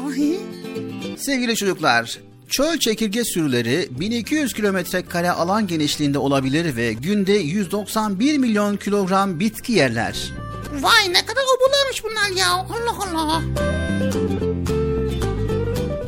Sevgili 1.19 1.55
çocuklar, 1.55 2.19
çöl 2.49 2.77
çekirge 2.77 3.23
sürüleri 3.23 3.87
1200 3.91 4.53
kilometre 4.53 5.05
kare 5.05 5.31
alan 5.31 5.67
genişliğinde 5.67 6.17
olabilir 6.17 6.75
ve 6.75 6.93
günde 6.93 7.33
191 7.33 8.37
milyon 8.37 8.77
kilogram 8.77 9.39
bitki 9.39 9.73
yerler. 9.73 10.33
Vay 10.73 11.13
ne 11.13 11.25
kadar 11.25 11.43
obularmış 11.57 12.03
bunlar 12.03 12.39
ya. 12.39 12.49
Allah 12.51 13.03
Allah. 13.11 13.41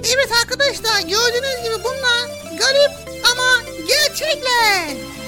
Evet 0.05 0.29
arkadaşlar 0.41 1.01
gördüğünüz 1.01 1.63
gibi 1.63 1.83
bunlar 1.83 2.29
garip 2.59 2.91
ama 3.31 3.71
gerçekler. 3.87 5.20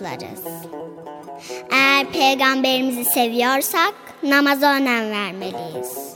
Çocuklarız. 0.00 0.40
Eğer 1.72 2.06
peygamberimizi 2.12 3.04
seviyorsak 3.04 3.94
namaza 4.22 4.74
önem 4.74 5.10
vermeliyiz. 5.10 6.14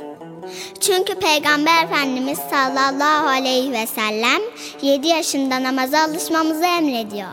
Çünkü 0.80 1.14
Peygamber 1.14 1.84
Efendimiz 1.84 2.38
sallallahu 2.38 3.28
aleyhi 3.28 3.72
ve 3.72 3.86
sellem 3.86 4.42
7 4.82 5.08
yaşında 5.08 5.62
namaza 5.62 6.00
alışmamızı 6.00 6.64
emrediyor. 6.64 7.28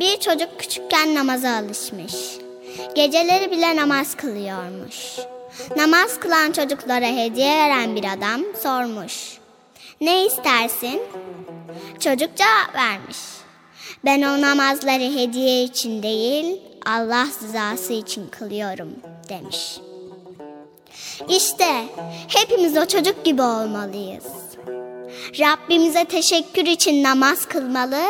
Bir 0.00 0.20
çocuk 0.20 0.58
küçükken 0.58 1.14
namaza 1.14 1.56
alışmış. 1.56 2.14
Geceleri 2.94 3.50
bile 3.50 3.76
namaz 3.76 4.14
kılıyormuş. 4.14 5.18
Namaz 5.76 6.20
kılan 6.20 6.52
çocuklara 6.52 7.06
hediye 7.06 7.56
veren 7.56 7.96
bir 7.96 8.04
adam 8.04 8.40
sormuş. 8.62 9.38
Ne 10.00 10.26
istersin? 10.26 11.02
Çocuk 12.00 12.36
cevap 12.36 12.74
vermiş. 12.74 13.33
Ben 14.04 14.22
o 14.22 14.40
namazları 14.40 15.16
hediye 15.16 15.62
için 15.62 16.02
değil, 16.02 16.60
Allah 16.86 17.26
rızası 17.42 17.92
için 17.92 18.26
kılıyorum 18.26 18.88
demiş. 19.28 19.80
İşte 21.28 21.84
hepimiz 22.28 22.76
o 22.76 22.86
çocuk 22.86 23.24
gibi 23.24 23.42
olmalıyız. 23.42 24.24
Rabbimize 25.40 26.04
teşekkür 26.04 26.64
için 26.66 27.02
namaz 27.02 27.46
kılmalı, 27.46 28.02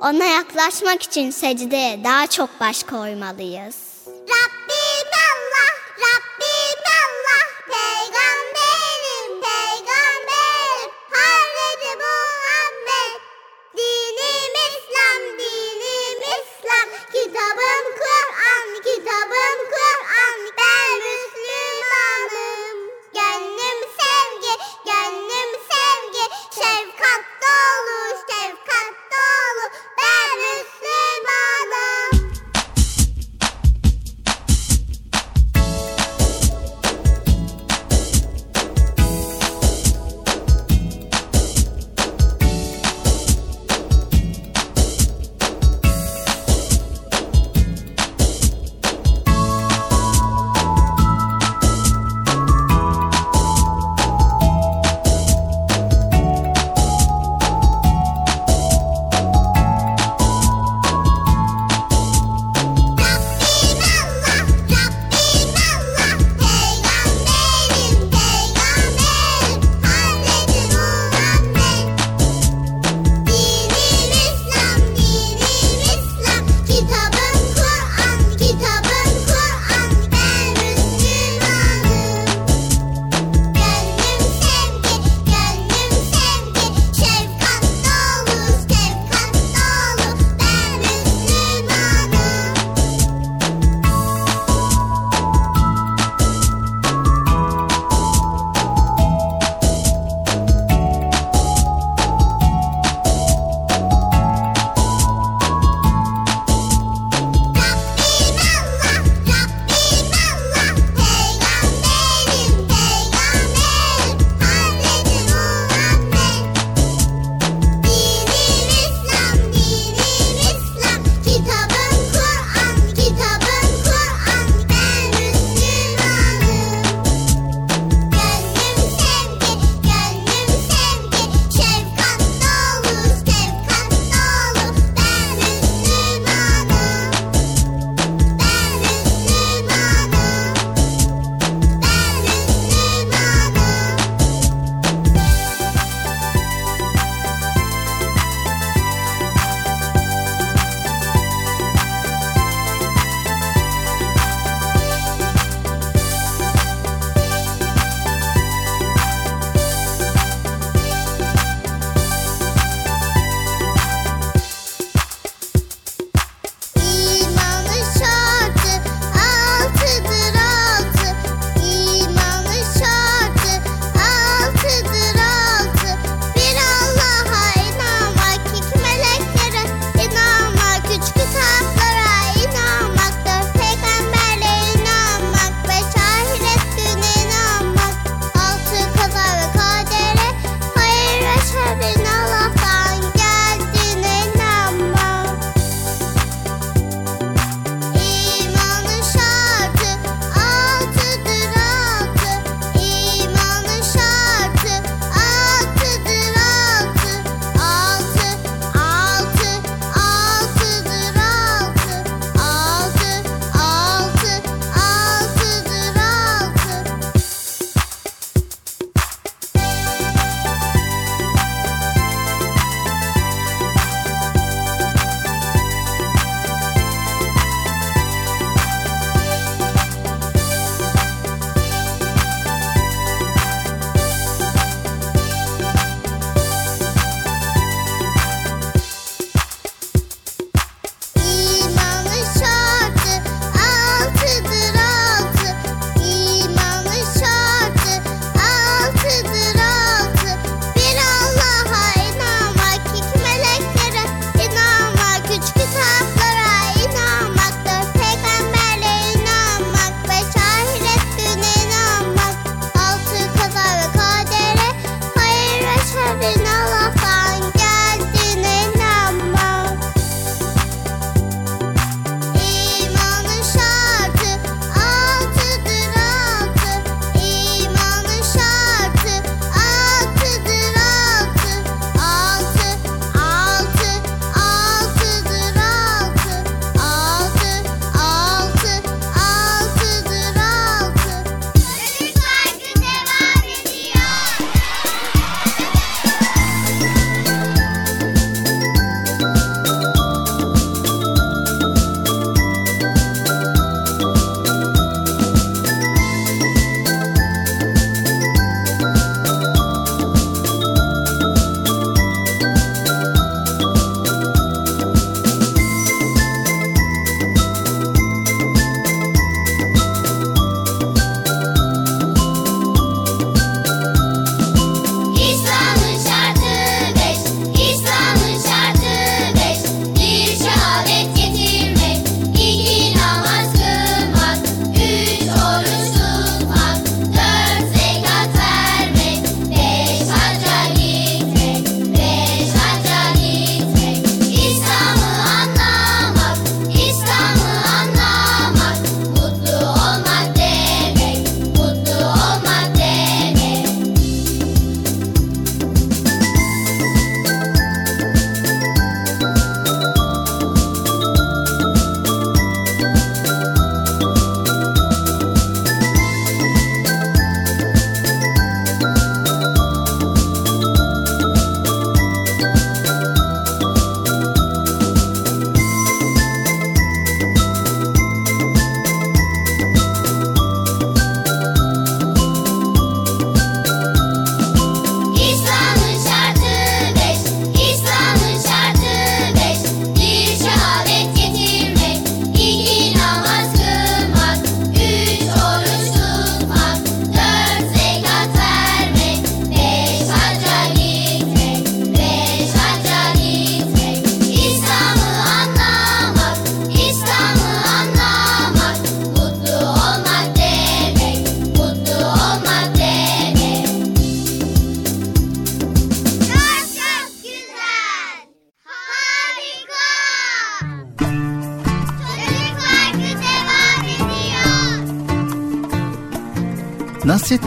ona 0.00 0.24
yaklaşmak 0.24 1.02
için 1.02 1.30
secdeye 1.30 2.04
daha 2.04 2.26
çok 2.26 2.60
baş 2.60 2.82
koymalıyız. 2.82 3.76
Rabbim 4.06 4.55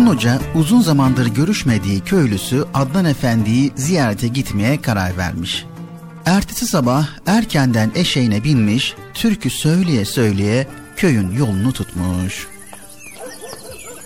Hoca 0.10 0.40
uzun 0.56 0.82
zamandır 0.82 1.28
görüşmediği 1.28 2.00
köylüsü 2.00 2.66
Adnan 2.74 3.06
Efendi'yi 3.06 3.72
ziyarete 3.76 4.28
gitmeye 4.28 4.82
karar 4.82 5.18
vermiş. 5.18 5.66
Ertesi 6.26 6.68
sabah 6.68 7.08
erkenden 7.26 7.92
eşeğine 7.96 8.44
binmiş, 8.44 8.96
türkü 9.14 9.50
söyleye 9.50 10.06
söyleye 10.06 10.68
köyün 10.96 11.32
yolunu 11.32 11.74
tutmuş. 11.74 12.48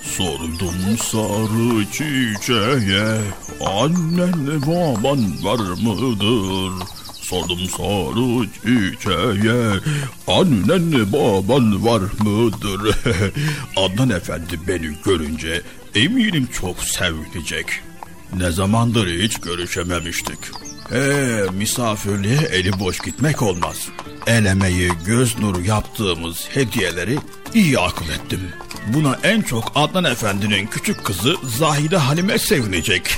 Sordum 0.01 0.97
sarı 0.97 1.85
çiçeğe 1.91 3.21
Annen 3.61 4.61
baban 4.61 5.43
var 5.43 5.59
mıdır? 5.59 6.87
Sordum 7.21 7.59
sarı 7.77 8.47
çiçeğe 8.53 9.79
Annen 10.27 11.13
baban 11.13 11.85
var 11.85 12.01
mıdır? 12.01 12.97
Adnan 13.77 14.09
Efendi 14.09 14.59
beni 14.67 14.89
görünce 15.05 15.61
eminim 15.95 16.49
çok 16.53 16.79
sevinecek. 16.79 17.65
Ne 18.37 18.51
zamandır 18.51 19.07
hiç 19.07 19.37
görüşememiştik. 19.37 20.39
Ee, 20.91 21.43
misafirliğe 21.53 22.37
eli 22.37 22.79
boş 22.79 22.99
gitmek 22.99 23.41
olmaz. 23.41 23.87
El 24.27 24.45
emeği, 24.45 24.91
göz 25.05 25.39
nuru 25.39 25.61
yaptığımız 25.61 26.47
hediyeleri 26.53 27.17
iyi 27.53 27.79
akıl 27.79 28.09
ettim. 28.09 28.41
Buna 28.87 29.19
en 29.23 29.41
çok 29.41 29.71
Adnan 29.75 30.03
Efendi'nin 30.03 30.67
küçük 30.67 31.03
kızı 31.03 31.35
Zahide 31.43 31.97
Halime 31.97 32.37
sevinecek. 32.37 33.15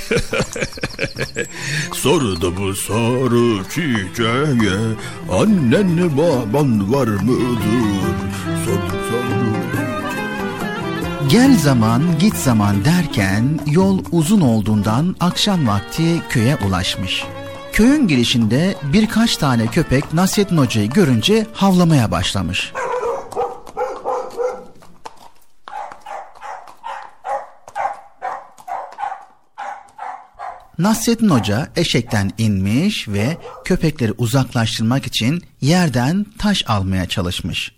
Sordu 1.92 2.56
bu 2.56 2.74
soru 2.74 3.64
çiçeğe 3.68 4.96
Annen 5.30 6.16
baban 6.16 6.92
var 6.92 7.08
mıdır? 7.08 8.06
Sordu 8.64 8.96
soru 9.10 9.25
Gel 11.30 11.58
zaman 11.58 12.18
git 12.18 12.34
zaman 12.36 12.84
derken 12.84 13.60
yol 13.66 14.04
uzun 14.12 14.40
olduğundan 14.40 15.16
akşam 15.20 15.66
vakti 15.66 16.22
köye 16.28 16.56
ulaşmış. 16.56 17.24
Köyün 17.72 18.08
girişinde 18.08 18.74
birkaç 18.92 19.36
tane 19.36 19.66
köpek 19.66 20.12
Nasrettin 20.12 20.56
Hoca'yı 20.56 20.90
görünce 20.90 21.46
havlamaya 21.52 22.10
başlamış. 22.10 22.72
Nasrettin 30.78 31.28
Hoca 31.28 31.68
eşekten 31.76 32.30
inmiş 32.38 33.08
ve 33.08 33.36
köpekleri 33.64 34.12
uzaklaştırmak 34.12 35.06
için 35.06 35.42
yerden 35.60 36.26
taş 36.38 36.64
almaya 36.68 37.08
çalışmış. 37.08 37.76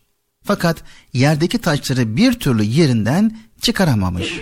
Fakat 0.49 0.77
yerdeki 1.13 1.59
taşları 1.59 2.17
bir 2.17 2.33
türlü 2.33 2.63
yerinden 2.63 3.37
çıkaramamış. 3.61 4.41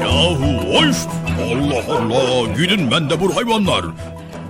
Yahu 0.00 0.74
hoş! 0.74 0.96
Allah 1.42 1.94
Allah! 1.94 2.54
Gidin 2.56 2.90
ben 2.90 3.10
de 3.10 3.20
bu 3.20 3.36
hayvanlar. 3.36 3.84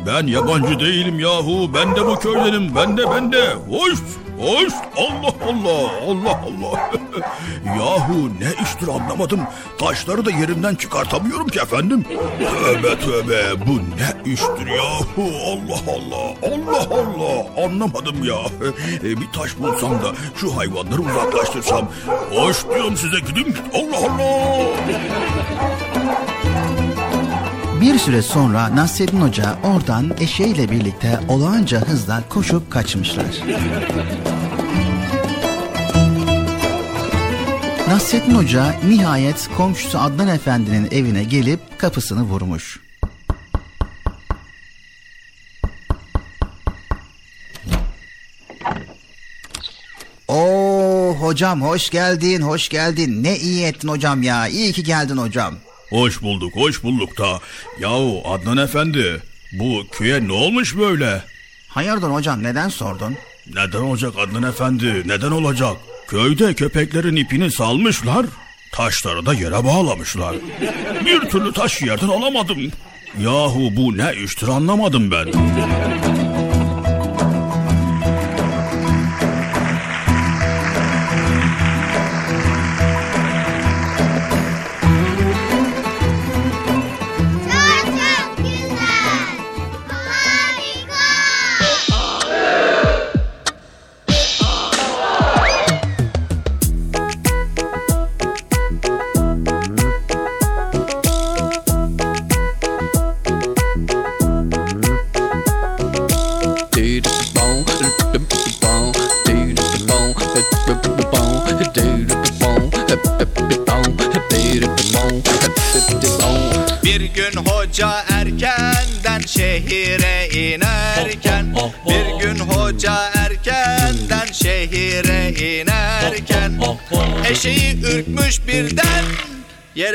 Ben 0.07 0.27
yabancı 0.27 0.81
değilim 0.81 1.19
yahu. 1.19 1.71
Ben 1.75 1.97
de 1.97 2.07
bu 2.07 2.19
köydenim. 2.19 2.75
Ben 2.77 2.97
de 2.97 3.03
ben 3.15 3.33
de. 3.33 3.55
Hoş! 3.71 3.99
Hoş! 4.41 4.73
Allah 4.97 5.35
Allah! 5.49 5.91
Allah 6.09 6.41
Allah! 6.47 6.91
yahu 7.79 8.31
ne 8.41 8.63
iştir 8.63 8.89
anlamadım. 8.89 9.41
Taşları 9.79 10.25
da 10.25 10.31
yerimden 10.31 10.75
çıkartamıyorum 10.75 11.49
ki 11.49 11.59
efendim. 11.59 12.05
Tövbe 12.65 12.99
tövbe 12.99 13.67
bu 13.67 13.79
ne 13.79 14.33
iştir 14.33 14.67
yahu? 14.67 15.31
Allah 15.47 15.81
Allah! 15.97 16.55
Allah 16.55 16.87
Allah! 16.91 17.65
Anlamadım 17.65 18.25
ya. 18.25 18.39
E, 19.03 19.21
bir 19.21 19.33
taş 19.33 19.59
bulsam 19.59 19.91
da 19.93 20.13
şu 20.37 20.57
hayvanları 20.57 21.01
uzaklaştırsam. 21.01 21.89
Hoş 22.35 22.69
diyorum 22.75 22.97
size 22.97 23.21
gidin. 23.21 23.57
Allah 23.75 23.97
Allah! 23.97 24.65
Bir 27.81 27.99
süre 27.99 28.23
sonra 28.23 28.77
Nasreddin 28.77 29.21
Hoca 29.21 29.59
oradan 29.65 30.17
eşeğiyle 30.21 30.71
birlikte 30.71 31.21
olağanca 31.29 31.81
hızla 31.81 32.23
koşup 32.29 32.71
kaçmışlar. 32.71 33.41
Nasreddin 37.89 38.35
Hoca 38.35 38.75
nihayet 38.89 39.49
komşusu 39.57 39.99
Adnan 39.99 40.29
Efendi'nin 40.29 40.89
evine 40.91 41.25
gelip 41.25 41.79
kapısını 41.79 42.23
vurmuş. 42.23 42.81
Oo 50.29 51.17
hocam 51.21 51.63
hoş 51.63 51.91
geldin, 51.91 52.43
hoş 52.43 52.69
geldin. 52.69 53.23
Ne 53.23 53.37
iyi 53.37 53.65
ettin 53.65 53.89
hocam 53.89 54.23
ya. 54.23 54.49
İyi 54.49 54.73
ki 54.73 54.83
geldin 54.83 55.17
hocam. 55.17 55.55
Hoş 55.91 56.23
bulduk, 56.23 56.57
hoş 56.57 56.83
bulduk 56.83 57.19
da. 57.19 57.41
Yahu 57.81 58.23
Adnan 58.25 58.57
Efendi, 58.57 59.23
bu 59.53 59.87
köye 59.93 60.29
ne 60.29 60.33
olmuş 60.33 60.77
böyle? 60.77 61.23
Hayırdır 61.69 62.11
hocam 62.11 62.43
neden 62.43 62.69
sordun? 62.69 63.17
Neden 63.55 63.79
olacak 63.81 64.13
Adnan 64.19 64.43
Efendi, 64.43 65.03
neden 65.07 65.31
olacak? 65.31 65.77
Köyde 66.09 66.55
köpeklerin 66.55 67.17
ipini 67.17 67.51
salmışlar, 67.53 68.27
taşları 68.73 69.27
da 69.27 69.35
yere 69.35 69.65
bağlamışlar. 69.65 70.37
Bir 71.07 71.21
türlü 71.21 71.53
taş 71.53 71.83
yerden 71.83 72.09
alamadım. 72.09 72.59
Yahu 73.21 73.77
bu 73.77 73.97
ne 73.99 74.13
iştir 74.25 74.49
anlamadım 74.49 75.11
ben. 75.11 75.27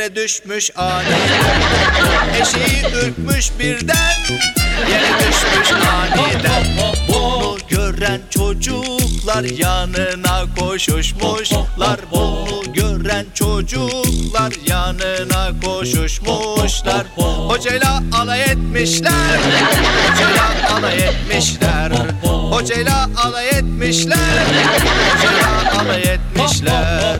Yere 0.06 0.16
düşmüş 0.16 0.72
aniden 0.76 1.16
Eşeği 2.42 2.84
ürkmüş 2.96 3.52
birden. 3.60 4.14
Yere 4.92 5.20
düşmüş 5.20 5.72
aniden. 5.72 6.64
Bunu 7.08 7.58
gören 7.70 8.22
çocuklar 8.30 9.44
yanına 9.44 10.46
koşuşmuşlar. 10.60 12.00
Bunu 12.12 12.74
gören 12.74 13.26
çocuklar 13.34 14.54
yanına 14.68 15.52
koşuşmuşlar. 15.66 17.06
Hocayla 17.48 18.04
alay 18.22 18.42
etmişler. 18.42 19.40
Hocayla 20.12 20.78
alay 20.78 20.98
etmişler. 20.98 21.92
Hocayla 22.52 23.10
alay 23.24 23.48
etmişler. 23.48 24.46
Hocayla 25.16 25.82
alay 25.82 26.02
etmişler 26.02 27.20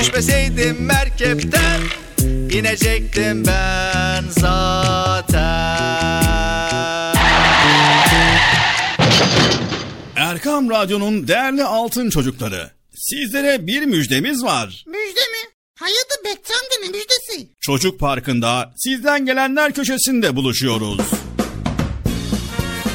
Düşmeseydim 0.00 0.76
merkepten 0.84 1.80
inecektim 2.52 3.46
ben 3.46 4.24
zaten. 4.28 5.38
Erkam 10.16 10.70
Radyo'nun 10.70 11.28
değerli 11.28 11.64
altın 11.64 12.10
çocukları. 12.10 12.70
Sizlere 12.94 13.66
bir 13.66 13.82
müjdemiz 13.82 14.44
var. 14.44 14.84
Müjde 14.86 15.20
mi? 15.20 15.50
Hayatı 15.78 16.24
Bekçam'da 16.24 16.74
ne 16.82 16.88
müjdesi? 16.88 17.48
Çocuk 17.60 18.00
Parkı'nda 18.00 18.72
sizden 18.76 19.26
gelenler 19.26 19.72
köşesinde 19.72 20.36
buluşuyoruz. 20.36 21.00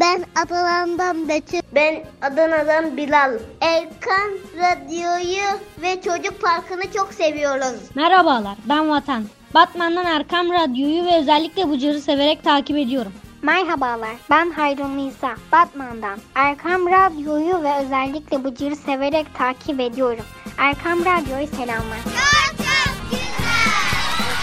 Ben 0.00 0.24
Adana'dan 0.46 1.28
Betül. 1.28 1.60
Ben 1.74 2.04
Adana'dan 2.22 2.96
Bilal. 2.96 3.32
Erkan 3.60 4.30
Radyo'yu 4.56 5.58
ve 5.82 6.00
Çocuk 6.02 6.42
Parkı'nı 6.42 6.92
çok 6.96 7.14
seviyoruz. 7.14 7.80
Merhabalar 7.94 8.56
ben 8.68 8.90
Vatan. 8.90 9.24
Batman'dan 9.54 10.06
Erkam 10.06 10.52
Radyo'yu 10.52 11.04
ve 11.04 11.18
özellikle 11.18 11.70
Bıcır'ı 11.70 12.00
severek 12.00 12.44
takip 12.44 12.76
ediyorum. 12.76 13.12
Merhabalar, 13.42 14.16
ben 14.30 14.50
Hayrun 14.50 14.96
Nisa, 14.96 15.34
Batman'dan. 15.52 16.18
Erkam 16.34 16.86
Radyo'yu 16.86 17.62
ve 17.62 17.76
özellikle 17.84 18.44
Bıcır'ı 18.44 18.76
severek 18.76 19.34
takip 19.38 19.80
ediyorum. 19.80 20.24
Erkam 20.58 21.00
Radyo'yu 21.00 21.46
selamlar. 21.46 21.98
Çok 22.04 22.58
çok 22.58 23.10
güzel. 23.10 23.28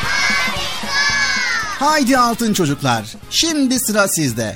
Harika. 0.03 1.85
Haydi 1.85 2.17
altın 2.17 2.53
çocuklar. 2.53 3.15
Şimdi 3.29 3.79
sıra 3.79 4.07
sizde. 4.07 4.55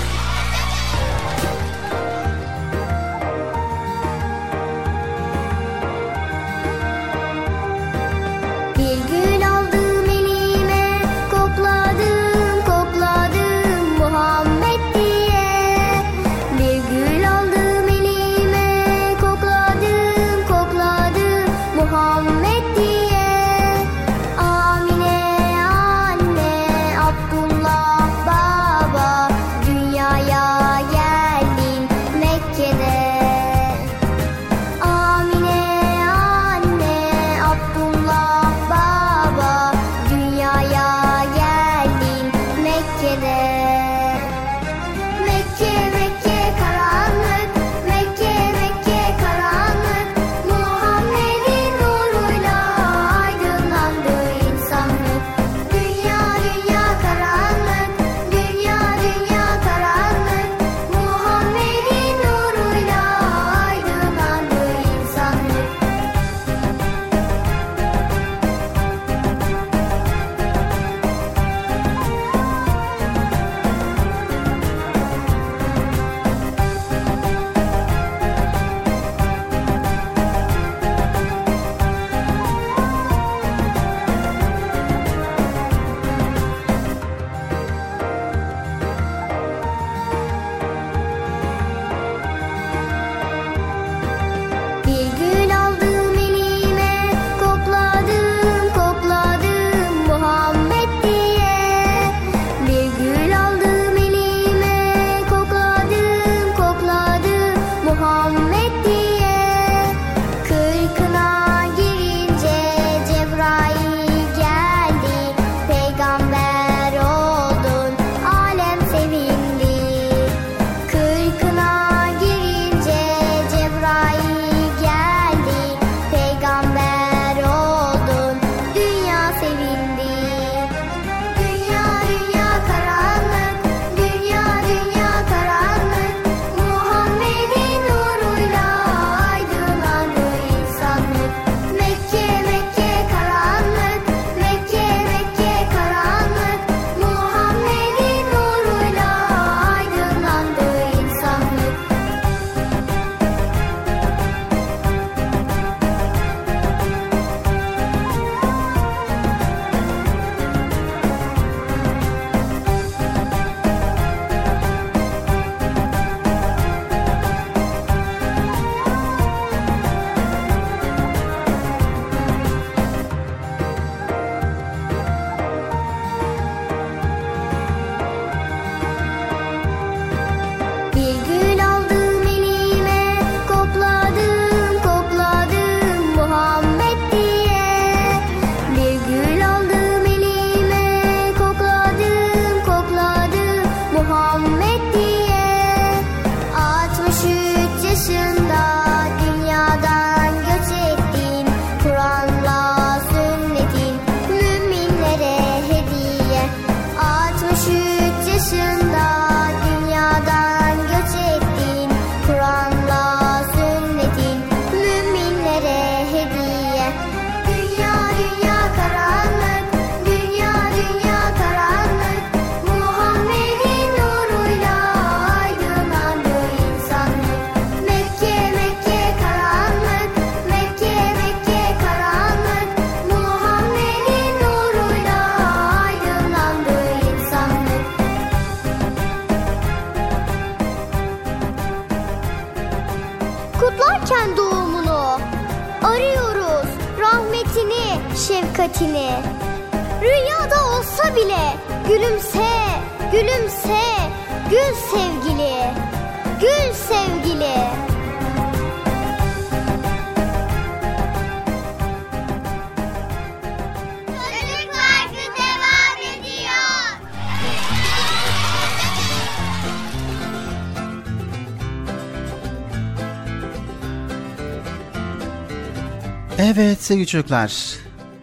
Evet 276.61 276.83
sevgili 276.83 277.07
çocuklar. 277.07 277.53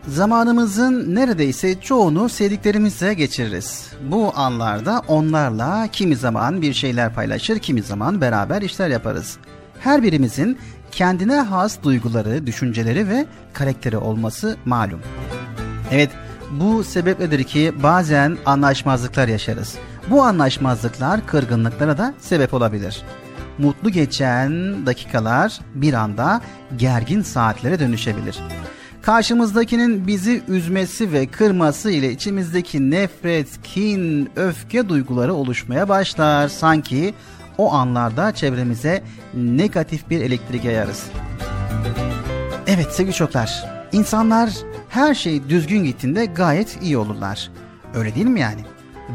Zamanımızın 0.09 1.14
neredeyse 1.14 1.80
çoğunu 1.80 2.28
sevdiklerimizle 2.28 3.14
geçiririz. 3.14 3.93
Bu 4.03 4.32
anlarda 4.34 5.03
onlarla 5.09 5.89
kimi 5.93 6.16
zaman 6.16 6.62
bir 6.62 6.72
şeyler 6.72 7.14
paylaşır, 7.14 7.59
kimi 7.59 7.82
zaman 7.82 8.20
beraber 8.20 8.62
işler 8.62 8.89
yaparız. 8.89 9.36
Her 9.80 10.03
birimizin 10.03 10.59
kendine 10.93 11.41
has 11.41 11.82
duyguları, 11.82 12.47
düşünceleri 12.47 13.09
ve 13.09 13.26
karakteri 13.53 13.97
olması 13.97 14.57
malum. 14.64 15.01
Evet, 15.91 16.11
bu 16.51 16.84
sebepledir 16.84 17.45
ki 17.45 17.72
bazen 17.82 18.39
anlaşmazlıklar 18.47 19.28
yaşarız. 19.28 19.74
Bu 20.11 20.22
anlaşmazlıklar 20.22 21.26
kırgınlıklara 21.26 21.99
da 21.99 22.14
sebep 22.18 22.55
olabilir 22.55 23.05
mutlu 23.59 23.90
geçen 23.90 24.86
dakikalar 24.86 25.61
bir 25.74 25.94
anda 25.94 26.40
gergin 26.76 27.22
saatlere 27.22 27.78
dönüşebilir. 27.78 28.38
Karşımızdakinin 29.02 30.06
bizi 30.06 30.42
üzmesi 30.48 31.12
ve 31.12 31.26
kırması 31.26 31.90
ile 31.90 32.12
içimizdeki 32.12 32.90
nefret, 32.90 33.62
kin, 33.62 34.30
öfke 34.36 34.88
duyguları 34.88 35.34
oluşmaya 35.34 35.88
başlar. 35.88 36.48
Sanki 36.48 37.14
o 37.59 37.72
anlarda 37.72 38.32
çevremize 38.32 39.02
negatif 39.34 40.11
bir 40.11 40.20
elektrik 40.20 40.64
yayarız. 40.64 41.04
Evet 42.66 42.92
sevgili 42.92 43.14
çocuklar, 43.14 43.64
insanlar 43.92 44.50
her 44.88 45.14
şey 45.14 45.48
düzgün 45.48 45.84
gittiğinde 45.84 46.24
gayet 46.24 46.82
iyi 46.82 46.98
olurlar. 46.98 47.50
Öyle 47.94 48.14
değil 48.14 48.26
mi 48.26 48.40
yani? 48.40 48.61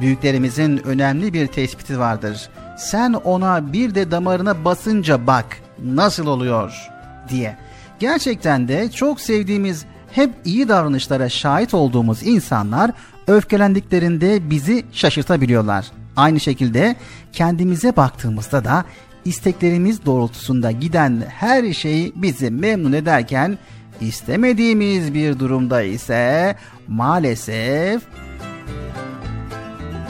Büyüklerimizin 0.02 0.78
önemli 0.78 1.34
bir 1.34 1.48
tespiti 1.48 2.00
vardır 2.00 2.50
sen 2.78 3.14
ona 3.14 3.74
bir 3.74 3.96
de 3.96 4.12
damarına 4.12 4.66
basınca 4.66 5.28
bak 5.28 5.46
nasıl 5.84 6.28
oluyor 6.28 6.90
diye. 7.30 7.58
Gerçekten 8.00 8.68
de 8.68 8.92
çok 8.92 9.22
sevdiğimiz 9.22 9.86
hep 10.12 10.30
iyi 10.46 10.68
davranışlara 10.70 11.30
şahit 11.30 11.74
olduğumuz 11.74 12.24
insanlar 12.24 12.92
öfkelendiklerinde 13.28 14.50
bizi 14.50 14.86
şaşırtabiliyorlar. 14.92 15.86
Aynı 16.16 16.40
şekilde 16.40 16.96
kendimize 17.34 17.96
baktığımızda 17.96 18.64
da 18.64 18.86
isteklerimiz 19.26 20.06
doğrultusunda 20.06 20.72
giden 20.72 21.24
her 21.30 21.74
şey 21.74 22.12
bizi 22.16 22.52
memnun 22.52 22.94
ederken 22.94 23.58
istemediğimiz 24.02 25.14
bir 25.14 25.40
durumda 25.40 25.82
ise 25.82 26.56
maalesef 26.88 28.02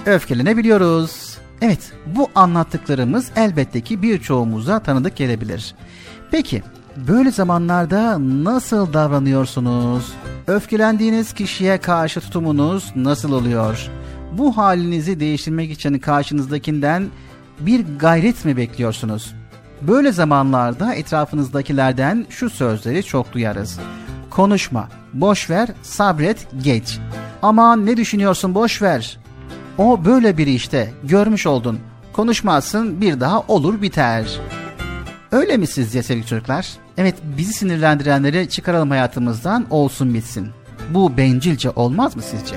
öfkelenebiliyoruz. 0.05 1.22
Evet, 1.63 1.91
bu 2.05 2.29
anlattıklarımız 2.35 3.31
elbette 3.35 3.81
ki 3.81 4.01
birçoğumuza 4.01 4.79
tanıdık 4.79 5.15
gelebilir. 5.15 5.75
Peki, 6.31 6.63
böyle 7.07 7.31
zamanlarda 7.31 8.17
nasıl 8.43 8.93
davranıyorsunuz? 8.93 10.13
Öfkelendiğiniz 10.47 11.33
kişiye 11.33 11.77
karşı 11.77 12.19
tutumunuz 12.19 12.91
nasıl 12.95 13.31
oluyor? 13.31 13.89
Bu 14.31 14.57
halinizi 14.57 15.19
değiştirmek 15.19 15.71
için 15.71 15.99
karşınızdakinden 15.99 17.07
bir 17.59 17.85
gayret 17.99 18.45
mi 18.45 18.57
bekliyorsunuz? 18.57 19.35
Böyle 19.81 20.11
zamanlarda 20.11 20.93
etrafınızdakilerden 20.93 22.25
şu 22.29 22.49
sözleri 22.49 23.03
çok 23.03 23.33
duyarız. 23.33 23.79
Konuşma, 24.29 24.89
boş 25.13 25.49
ver, 25.49 25.69
sabret, 25.81 26.47
geç. 26.63 26.99
Aman 27.41 27.85
ne 27.85 27.97
düşünüyorsun 27.97 28.55
boş 28.55 28.81
ver. 28.81 29.22
O 29.77 30.05
böyle 30.05 30.37
biri 30.37 30.53
işte 30.53 30.93
görmüş 31.03 31.47
oldun. 31.47 31.79
Konuşmazsın 32.13 33.01
bir 33.01 33.19
daha 33.19 33.41
olur 33.41 33.81
biter. 33.81 34.39
Öyle 35.31 35.57
mi 35.57 35.67
sizce 35.67 36.03
sevgili 36.03 36.25
çocuklar? 36.27 36.67
Evet 36.97 37.15
bizi 37.37 37.53
sinirlendirenleri 37.53 38.49
çıkaralım 38.49 38.89
hayatımızdan 38.89 39.65
olsun 39.69 40.13
bitsin. 40.13 40.49
Bu 40.89 41.17
bencilce 41.17 41.69
olmaz 41.69 42.15
mı 42.15 42.21
sizce? 42.21 42.55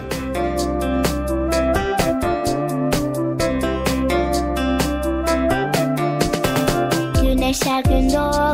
Güneş 7.22 7.66
her 7.66 7.84
gün 7.84 8.10
doğuyor 8.10 8.45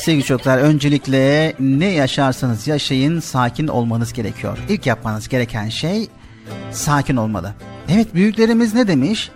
Sevgili 0.00 0.24
çocuklar 0.24 0.58
öncelikle 0.58 1.54
ne 1.60 1.86
yaşarsanız 1.86 2.66
yaşayın 2.66 3.20
sakin 3.20 3.68
olmanız 3.68 4.12
gerekiyor. 4.12 4.58
İlk 4.68 4.86
yapmanız 4.86 5.28
gereken 5.28 5.68
şey 5.68 6.08
sakin 6.70 7.16
olmalı. 7.16 7.54
Evet 7.88 8.14
büyüklerimiz 8.14 8.74
ne 8.74 8.88
demiş? 8.88 9.30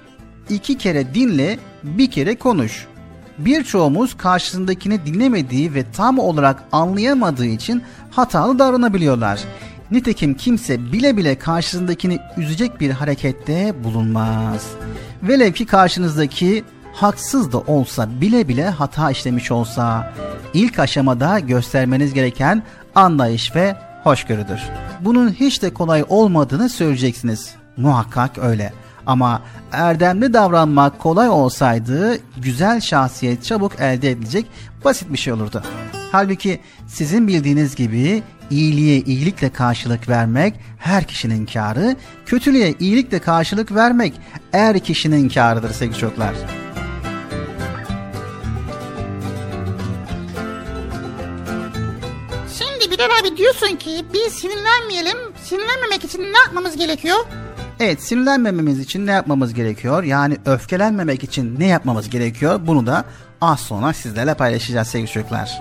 İki 0.50 0.78
kere 0.78 1.14
dinle 1.14 1.58
bir 1.82 2.10
kere 2.10 2.38
konuş. 2.38 2.86
Birçoğumuz 3.38 4.16
karşısındakini 4.16 5.06
dinlemediği 5.06 5.74
ve 5.74 5.84
tam 5.92 6.18
olarak 6.18 6.62
anlayamadığı 6.72 7.46
için 7.46 7.82
hatalı 8.10 8.58
davranabiliyorlar. 8.58 9.40
Nitekim 9.90 10.34
kimse 10.34 10.92
bile 10.92 11.16
bile 11.16 11.38
karşısındakini 11.38 12.18
üzecek 12.36 12.80
bir 12.80 12.90
harekette 12.90 13.84
bulunmaz. 13.84 14.70
Velev 15.22 15.52
ki 15.52 15.66
karşınızdaki 15.66 16.64
haksız 16.94 17.52
da 17.52 17.58
olsa 17.58 18.20
bile 18.20 18.48
bile 18.48 18.70
hata 18.70 19.10
işlemiş 19.10 19.50
olsa 19.50 20.12
ilk 20.54 20.78
aşamada 20.78 21.38
göstermeniz 21.38 22.14
gereken 22.14 22.62
anlayış 22.94 23.56
ve 23.56 23.76
hoşgörüdür. 24.02 24.60
Bunun 25.00 25.30
hiç 25.30 25.62
de 25.62 25.74
kolay 25.74 26.04
olmadığını 26.08 26.68
söyleyeceksiniz. 26.68 27.54
Muhakkak 27.76 28.38
öyle. 28.38 28.72
Ama 29.06 29.42
erdemli 29.72 30.32
davranmak 30.32 30.98
kolay 30.98 31.28
olsaydı 31.28 32.18
güzel 32.36 32.80
şahsiyet 32.80 33.44
çabuk 33.44 33.80
elde 33.80 34.10
edilecek 34.10 34.46
basit 34.84 35.12
bir 35.12 35.18
şey 35.18 35.32
olurdu. 35.32 35.62
Halbuki 36.12 36.60
sizin 36.86 37.28
bildiğiniz 37.28 37.74
gibi 37.74 38.22
iyiliğe 38.50 39.00
iyilikle 39.00 39.48
karşılık 39.48 40.08
vermek 40.08 40.54
her 40.78 41.04
kişinin 41.04 41.46
karı, 41.46 41.96
kötülüğe 42.26 42.74
iyilikle 42.80 43.18
karşılık 43.18 43.74
vermek 43.74 44.14
er 44.52 44.78
kişinin 44.78 45.28
karıdır 45.28 45.70
sevgili 45.70 45.98
çocuklar. 45.98 46.34
Bilal 53.04 53.20
abi 53.20 53.36
diyorsun 53.36 53.76
ki 53.76 54.04
biz 54.14 54.32
sinirlenmeyelim. 54.32 55.18
Sinirlenmemek 55.42 56.04
için 56.04 56.22
ne 56.22 56.38
yapmamız 56.38 56.76
gerekiyor? 56.76 57.16
Evet 57.80 58.02
sinirlenmememiz 58.02 58.80
için 58.80 59.06
ne 59.06 59.12
yapmamız 59.12 59.54
gerekiyor? 59.54 60.02
Yani 60.02 60.36
öfkelenmemek 60.46 61.24
için 61.24 61.60
ne 61.60 61.66
yapmamız 61.66 62.10
gerekiyor? 62.10 62.60
Bunu 62.66 62.86
da 62.86 63.04
az 63.40 63.60
sonra 63.60 63.92
sizlerle 63.92 64.34
paylaşacağız 64.34 64.88
sevgili 64.88 65.10
çocuklar. 65.10 65.60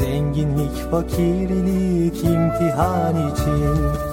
Zenginlik 0.00 0.76
fakirlik 0.90 2.24
imtihan 2.24 3.32
için 3.32 4.09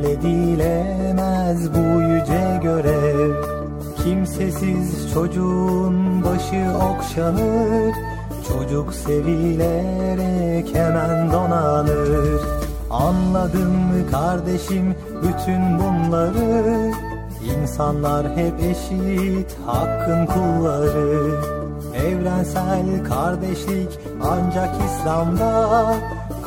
İhmal 0.00 0.12
edilemez 0.12 1.74
bu 1.74 2.00
yüce 2.00 2.60
görev. 2.62 3.34
Kimsesiz 4.04 5.12
çocuğun 5.14 6.24
başı 6.24 6.66
okşanır. 6.76 7.94
Çocuk 8.48 8.94
sevilerek 8.94 10.74
hemen 10.74 11.32
donanır. 11.32 12.40
Anladın 12.90 13.70
mı 13.70 14.10
kardeşim 14.10 14.94
bütün 15.22 15.78
bunları. 15.78 16.92
İnsanlar 17.44 18.36
hep 18.36 18.54
eşit 18.60 19.56
hakkın 19.66 20.26
kulları. 20.26 21.30
Evrensel 21.94 23.04
kardeşlik 23.08 23.98
ancak 24.22 24.70
İslam'da 24.86 25.94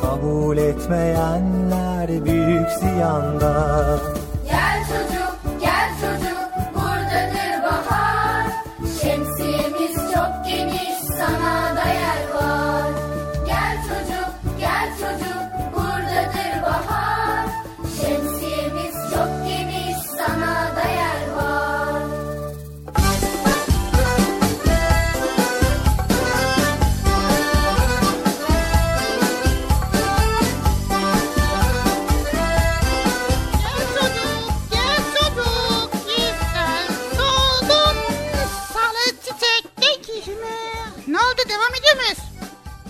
Kabul 0.00 0.56
etmeyenler 0.56 1.83
büyük 2.08 2.70
ziyanda 2.70 3.98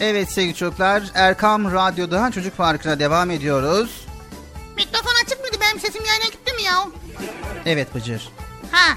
Evet 0.05 0.31
sevgili 0.31 0.55
çocuklar 0.55 1.03
Erkam 1.15 1.73
Radyo'da 1.73 2.31
Çocuk 2.31 2.57
Parkı'na 2.57 2.99
devam 2.99 3.31
ediyoruz. 3.31 4.07
Mikrofon 4.77 5.13
açık 5.25 5.41
mıydı? 5.41 5.57
Benim 5.61 5.81
sesim 5.81 6.05
yayına 6.05 6.25
gitti 6.25 6.53
mi 6.53 6.63
ya? 6.63 6.87
Evet 7.67 7.95
Bıcır. 7.95 8.29
Ha. 8.71 8.97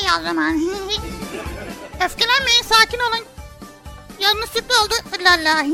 İyi 0.00 0.08
o 0.20 0.22
zaman. 0.22 0.54
Öfkelenmeyin 2.04 2.62
sakin 2.62 2.98
olun. 2.98 3.24
Yanlış 4.20 4.50
sütlü 4.50 4.74
oldu. 4.84 5.24
Lala. 5.24 5.66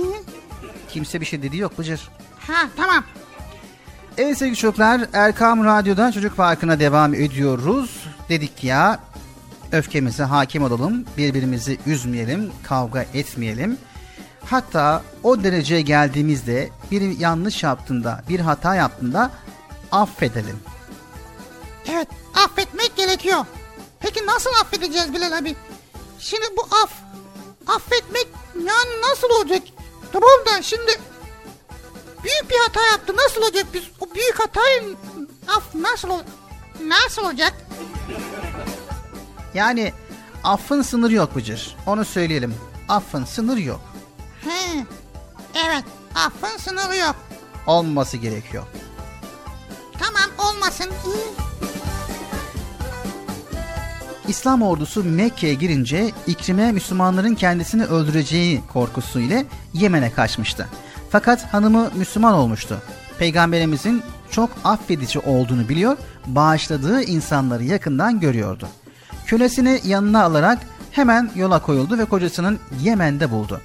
Kimse 0.89 1.21
bir 1.21 1.27
şey 1.27 1.43
dedi 1.43 1.57
yok 1.57 1.79
Bıcır. 1.79 2.09
Ha 2.47 2.69
tamam. 2.77 3.05
Evet 4.19 4.39
sevgili 4.39 4.57
çocuklar 4.57 5.01
Erkam 5.13 5.65
Radyo'da 5.65 6.13
Çocuk 6.13 6.37
Parkı'na 6.37 6.81
devam 6.81 7.15
ediyoruz. 7.15 8.07
Dedik 8.29 8.65
ya 8.65 9.01
öfkemize 9.73 10.23
hakim 10.23 10.63
olalım, 10.63 11.05
birbirimizi 11.17 11.79
üzmeyelim, 11.87 12.53
kavga 12.63 13.03
etmeyelim. 13.15 13.79
Hatta 14.51 15.03
o 15.23 15.45
dereceye 15.45 15.81
geldiğimizde 15.81 16.71
bir 16.91 17.19
yanlış 17.19 17.63
yaptığında, 17.63 18.23
bir 18.29 18.41
hata 18.41 18.75
yaptığında 18.75 19.31
affedelim. 19.93 20.61
Evet 21.89 22.09
affetmek 22.35 22.97
gerekiyor. 22.97 23.45
Peki 24.01 24.27
nasıl 24.27 24.51
affedeceğiz 24.51 25.15
Bilal 25.15 25.39
abi? 25.39 25.57
Şimdi 26.19 26.47
bu 26.57 26.63
af, 26.85 26.91
affetmek 27.67 28.27
yani 28.55 29.11
nasıl 29.11 29.31
olacak? 29.31 29.63
Tamam 30.13 30.31
da 30.47 30.63
şimdi 30.63 30.91
büyük 32.25 32.51
bir 32.51 32.57
hata 32.67 32.87
yaptı. 32.87 33.17
Nasıl 33.17 33.43
olacak 33.43 33.67
biz 33.75 33.83
o 34.01 34.15
büyük 34.15 34.41
hatayı 34.41 34.97
af 35.49 35.75
nasıl 35.75 36.09
nasıl 36.81 37.23
olacak? 37.23 37.53
Yani 39.55 39.93
affın 40.45 40.83
sınırı 40.83 41.15
yok 41.15 41.37
Bıcır. 41.37 41.77
Onu 41.87 42.05
söyleyelim. 42.05 42.55
Affın 42.89 43.25
sınırı 43.25 43.61
yok. 43.61 43.81
He. 44.49 44.85
Evet 45.67 45.85
affın 46.15 46.59
sınırı 46.59 46.97
yok. 46.97 47.17
Olmaması 47.67 48.17
gerekiyor. 48.17 48.65
Tamam 49.99 50.49
olmasın. 50.49 50.87
İslam 54.29 54.63
ordusu 54.63 55.05
Mekke'ye 55.05 55.55
girince 55.55 56.13
İkrime 56.27 56.73
Müslümanların 56.73 57.35
kendisini 57.35 57.85
öldüreceği 57.85 58.63
korkusuyla 58.73 59.45
Yemen'e 59.73 60.13
kaçmıştı. 60.13 60.69
Fakat 61.11 61.55
hanımı 61.55 61.91
Müslüman 61.95 62.35
olmuştu. 62.35 62.83
Peygamberimizin 63.19 64.03
çok 64.31 64.51
affedici 64.65 65.19
olduğunu 65.19 65.69
biliyor, 65.69 65.97
bağışladığı 66.27 67.03
insanları 67.03 67.65
yakından 67.65 68.21
görüyordu. 68.21 68.69
Kölesini 69.27 69.81
yanına 69.85 70.23
alarak 70.23 70.59
hemen 70.91 71.31
yola 71.35 71.63
koyuldu 71.63 71.99
ve 71.99 72.05
kocasının 72.05 72.59
Yemen'de 72.83 73.31
buldu. 73.31 73.61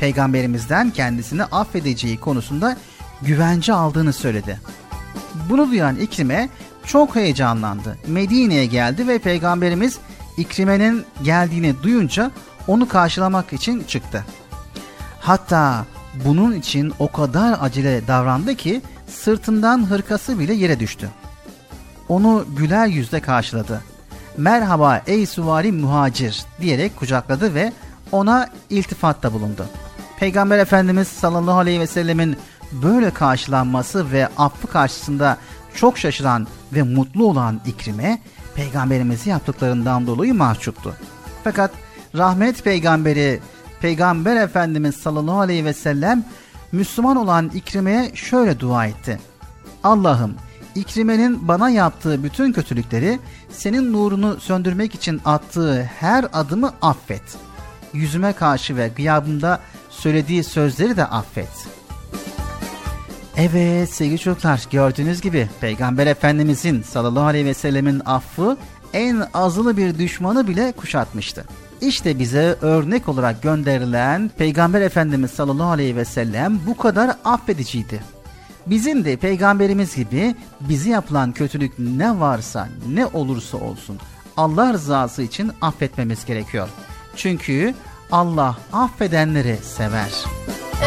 Peygamberimizden 0.00 0.90
kendisini 0.90 1.44
affedeceği 1.44 2.20
konusunda 2.20 2.76
güvence 3.22 3.72
aldığını 3.72 4.12
söyledi. 4.12 4.60
Bunu 5.48 5.70
duyan 5.70 5.96
İkrime 5.96 6.48
çok 6.86 7.16
heyecanlandı. 7.16 7.98
Medine'ye 8.06 8.66
geldi 8.66 9.08
ve 9.08 9.18
Peygamberimiz 9.18 9.98
İkrime'nin 10.36 11.04
geldiğini 11.22 11.82
duyunca 11.82 12.30
onu 12.66 12.88
karşılamak 12.88 13.52
için 13.52 13.84
çıktı. 13.84 14.24
Hatta 15.20 15.84
bunun 16.24 16.52
için 16.52 16.92
o 16.98 17.12
kadar 17.12 17.58
acele 17.60 18.06
davrandı 18.06 18.54
ki 18.54 18.82
sırtından 19.08 19.90
hırkası 19.90 20.38
bile 20.38 20.54
yere 20.54 20.80
düştü. 20.80 21.08
Onu 22.08 22.44
güler 22.56 22.86
yüzle 22.86 23.20
karşıladı. 23.20 23.80
Merhaba 24.36 25.02
ey 25.06 25.26
suvari 25.26 25.72
muhacir 25.72 26.44
diyerek 26.60 26.96
kucakladı 26.96 27.54
ve 27.54 27.72
ona 28.12 28.48
iltifatta 28.70 29.32
bulundu. 29.32 29.66
Peygamber 30.20 30.58
Efendimiz 30.58 31.08
sallallahu 31.08 31.58
aleyhi 31.58 31.80
ve 31.80 31.86
sellemin 31.86 32.36
böyle 32.72 33.10
karşılanması 33.10 34.12
ve 34.12 34.28
affı 34.36 34.66
karşısında 34.66 35.36
çok 35.74 35.98
şaşıran 35.98 36.46
ve 36.72 36.82
mutlu 36.82 37.26
olan 37.26 37.60
İkrime 37.66 38.18
peygamberimizi 38.54 39.30
yaptıklarından 39.30 40.06
dolayı 40.06 40.34
mahcuptu. 40.34 40.96
Fakat 41.44 41.70
rahmet 42.16 42.64
peygamberi 42.64 43.40
Peygamber 43.80 44.36
Efendimiz 44.36 44.94
sallallahu 44.96 45.40
aleyhi 45.40 45.64
ve 45.64 45.72
sellem 45.72 46.24
Müslüman 46.72 47.16
olan 47.16 47.50
İkrime'ye 47.54 48.10
şöyle 48.14 48.60
dua 48.60 48.86
etti. 48.86 49.20
Allah'ım 49.84 50.34
İkrime'nin 50.74 51.48
bana 51.48 51.70
yaptığı 51.70 52.24
bütün 52.24 52.52
kötülükleri 52.52 53.18
senin 53.52 53.92
nurunu 53.92 54.40
söndürmek 54.40 54.94
için 54.94 55.20
attığı 55.24 55.82
her 55.82 56.26
adımı 56.32 56.72
affet. 56.82 57.36
Yüzüme 57.92 58.32
karşı 58.32 58.76
ve 58.76 58.88
gıyabımda 58.96 59.60
söylediği 60.00 60.44
sözleri 60.44 60.96
de 60.96 61.04
affet. 61.04 61.68
Evet 63.36 63.90
sevgili 63.90 64.18
çocuklar 64.18 64.62
gördüğünüz 64.70 65.20
gibi 65.20 65.48
Peygamber 65.60 66.06
Efendimizin 66.06 66.82
sallallahu 66.82 67.24
aleyhi 67.24 67.46
ve 67.46 67.54
sellemin 67.54 68.02
affı 68.06 68.56
en 68.92 69.22
azılı 69.34 69.76
bir 69.76 69.98
düşmanı 69.98 70.48
bile 70.48 70.72
kuşatmıştı. 70.72 71.44
İşte 71.80 72.18
bize 72.18 72.56
örnek 72.60 73.08
olarak 73.08 73.42
gönderilen 73.42 74.30
Peygamber 74.38 74.80
Efendimiz 74.80 75.30
sallallahu 75.30 75.70
aleyhi 75.70 75.96
ve 75.96 76.04
sellem 76.04 76.60
bu 76.66 76.76
kadar 76.76 77.16
affediciydi. 77.24 78.00
Bizim 78.66 79.04
de 79.04 79.16
peygamberimiz 79.16 79.96
gibi 79.96 80.34
bizi 80.60 80.90
yapılan 80.90 81.32
kötülük 81.32 81.78
ne 81.78 82.20
varsa 82.20 82.68
ne 82.88 83.06
olursa 83.06 83.58
olsun 83.58 83.98
Allah 84.36 84.72
rızası 84.72 85.22
için 85.22 85.52
affetmemiz 85.60 86.24
gerekiyor. 86.24 86.68
Çünkü 87.16 87.74
Allah 88.12 88.56
affedenleri 88.72 89.56
sever. 89.56 90.10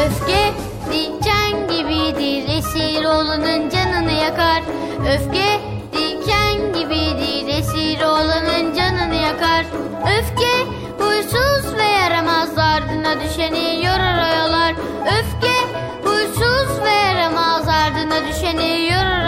Öfke 0.05 0.53
diken 0.91 1.67
gibidir 1.67 2.57
esir 2.57 3.05
olanın 3.05 3.69
canını 3.69 4.11
yakar. 4.11 4.63
Öfke 4.99 5.59
diken 5.93 6.73
gibidir 6.73 7.47
esir 7.47 8.01
olanın 8.01 8.75
canını 8.75 9.15
yakar. 9.15 9.65
Öfke 10.01 10.53
huysuz 10.99 11.77
ve 11.77 11.83
yaramaz 11.83 12.57
ardına 12.57 13.21
düşeni 13.21 13.85
yorar 13.85 14.23
oyalar. 14.23 14.75
Öfke 15.01 15.53
huysuz 16.03 16.81
ve 16.83 16.91
yaramaz 16.91 17.67
ardına 17.67 18.27
düşeni 18.27 18.89
yorar 18.91 19.22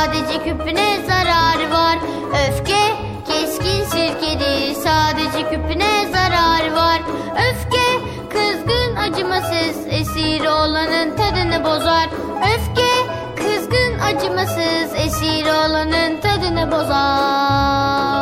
sadece 0.00 0.44
küpüne 0.44 0.96
zararı 1.06 1.70
var. 1.70 1.98
Öfke 2.32 2.96
keskin 3.26 3.84
sirkedir 3.84 4.74
sadece 4.74 5.50
küpüne 5.50 6.08
zararı 6.12 6.76
var. 6.76 7.00
Öfke 7.48 8.00
kızgın 8.30 8.96
acımasız 8.96 9.86
esir 9.90 10.40
olanın 10.40 11.16
tadını 11.16 11.64
bozar. 11.64 12.08
Öfke 12.54 12.90
kızgın 13.36 13.98
acımasız 13.98 14.94
esir 14.96 15.46
olanın 15.46 16.20
tadını 16.20 16.70
bozar. 16.72 18.20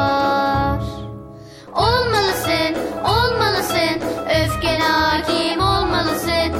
Olmalısın, 1.74 2.76
olmalısın, 3.04 4.02
öfkene 4.28 4.82
hakim 4.82 5.60
olmalısın. 5.60 6.52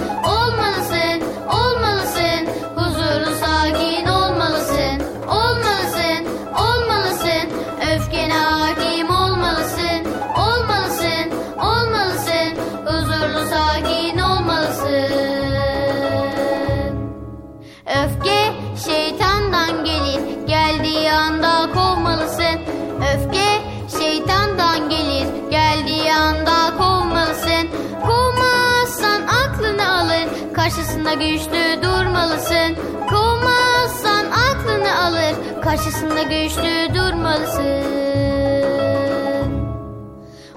Karşısında 31.08 31.24
güçlü 31.24 31.82
durmalısın. 31.82 32.76
Kovmazsan 33.10 34.24
aklını 34.30 35.04
alır, 35.04 35.62
karşısında 35.62 36.22
güçlü 36.22 36.94
durmalısın. 36.94 37.82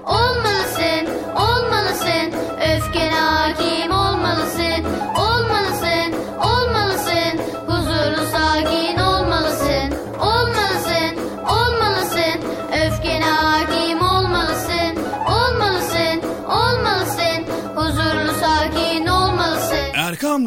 Olmalısın, 0.06 1.08
olmalısın, 1.36 2.32
öfkene 2.60 3.20
hakim 3.20 3.92
olmalısın. 3.92 4.86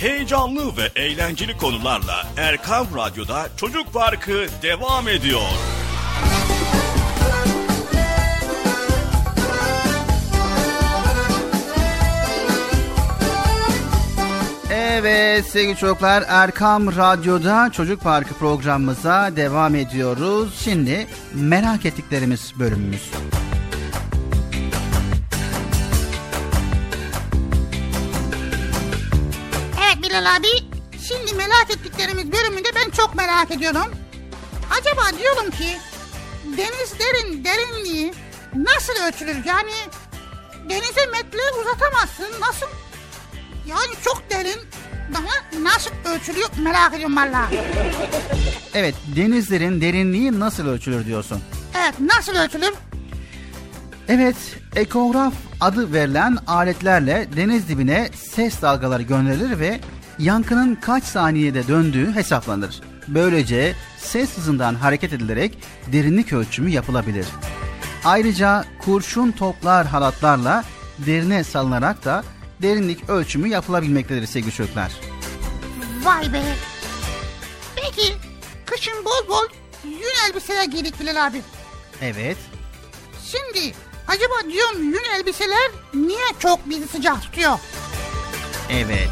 Heyecanlı 0.00 0.76
ve 0.76 1.02
eğlenceli 1.02 1.56
konularla 1.56 2.26
Erkam 2.36 2.86
Radyo'da 2.96 3.48
Çocuk 3.56 3.92
Parkı 3.92 4.46
devam 4.62 5.08
ediyor. 5.08 5.40
Evet 14.72 15.46
sevgili 15.46 15.76
çocuklar 15.76 16.24
Erkam 16.28 16.96
Radyo'da 16.96 17.70
Çocuk 17.72 18.02
Parkı 18.02 18.34
programımıza 18.34 19.36
devam 19.36 19.74
ediyoruz. 19.74 20.60
Şimdi 20.64 21.06
merak 21.34 21.86
ettiklerimiz 21.86 22.52
bölümümüz. 22.58 23.10
Bilal 30.10 30.36
abi. 30.36 30.48
Şimdi 31.08 31.34
merak 31.34 31.70
ettiklerimiz 31.70 32.32
bölümünde 32.32 32.68
ben 32.74 32.90
çok 32.90 33.14
merak 33.14 33.50
ediyorum. 33.50 33.94
Acaba 34.70 35.18
diyorum 35.18 35.50
ki 35.50 35.76
denizlerin 36.44 37.44
derinliği 37.44 38.14
nasıl 38.56 38.92
ölçülür? 39.08 39.44
Yani 39.44 39.72
denize 40.70 41.06
metre 41.06 41.60
uzatamazsın. 41.60 42.40
Nasıl? 42.40 42.66
Yani 43.66 43.92
çok 44.04 44.22
derin 44.30 44.60
ama 45.14 45.62
nasıl 45.70 45.90
ölçülüyor 46.04 46.48
merak 46.62 46.94
ediyorum 46.94 47.16
valla. 47.16 47.50
Evet 48.74 48.94
denizlerin 49.16 49.80
derinliği 49.80 50.40
nasıl 50.40 50.66
ölçülür 50.66 51.06
diyorsun. 51.06 51.42
Evet 51.78 51.94
nasıl 52.00 52.32
ölçülür? 52.32 52.72
Evet, 54.08 54.36
ekograf 54.76 55.34
adı 55.60 55.92
verilen 55.92 56.38
aletlerle 56.46 57.28
deniz 57.36 57.68
dibine 57.68 58.10
ses 58.14 58.62
dalgaları 58.62 59.02
gönderilir 59.02 59.58
ve 59.58 59.80
yankının 60.20 60.74
kaç 60.74 61.04
saniyede 61.04 61.68
döndüğü 61.68 62.14
hesaplanır. 62.14 62.80
Böylece 63.08 63.74
ses 63.98 64.36
hızından 64.36 64.74
hareket 64.74 65.12
edilerek 65.12 65.58
derinlik 65.92 66.32
ölçümü 66.32 66.70
yapılabilir. 66.70 67.26
Ayrıca 68.04 68.64
kurşun 68.78 69.32
toplar 69.32 69.86
halatlarla 69.86 70.64
derine 70.98 71.44
salınarak 71.44 72.04
da 72.04 72.24
derinlik 72.62 73.10
ölçümü 73.10 73.48
yapılabilmektedir 73.48 74.26
sevgili 74.26 74.52
çocuklar. 74.52 74.92
Vay 76.04 76.32
be. 76.32 76.42
Peki 77.76 78.14
kışın 78.66 79.04
bol 79.04 79.28
bol 79.28 79.46
yün 79.84 80.28
elbiseler 80.30 80.64
giydik 80.64 81.00
Bilal 81.00 81.26
abi. 81.26 81.42
Evet, 82.02 82.36
Şimdi 83.24 83.74
acaba 84.08 84.52
diyorum 84.52 84.82
yün 84.84 85.04
elbiseler 85.18 85.70
niye 85.94 86.26
çok 86.38 86.70
bizi 86.70 86.88
sıcak 86.88 87.22
tutuyor? 87.22 87.58
evet. 88.70 89.08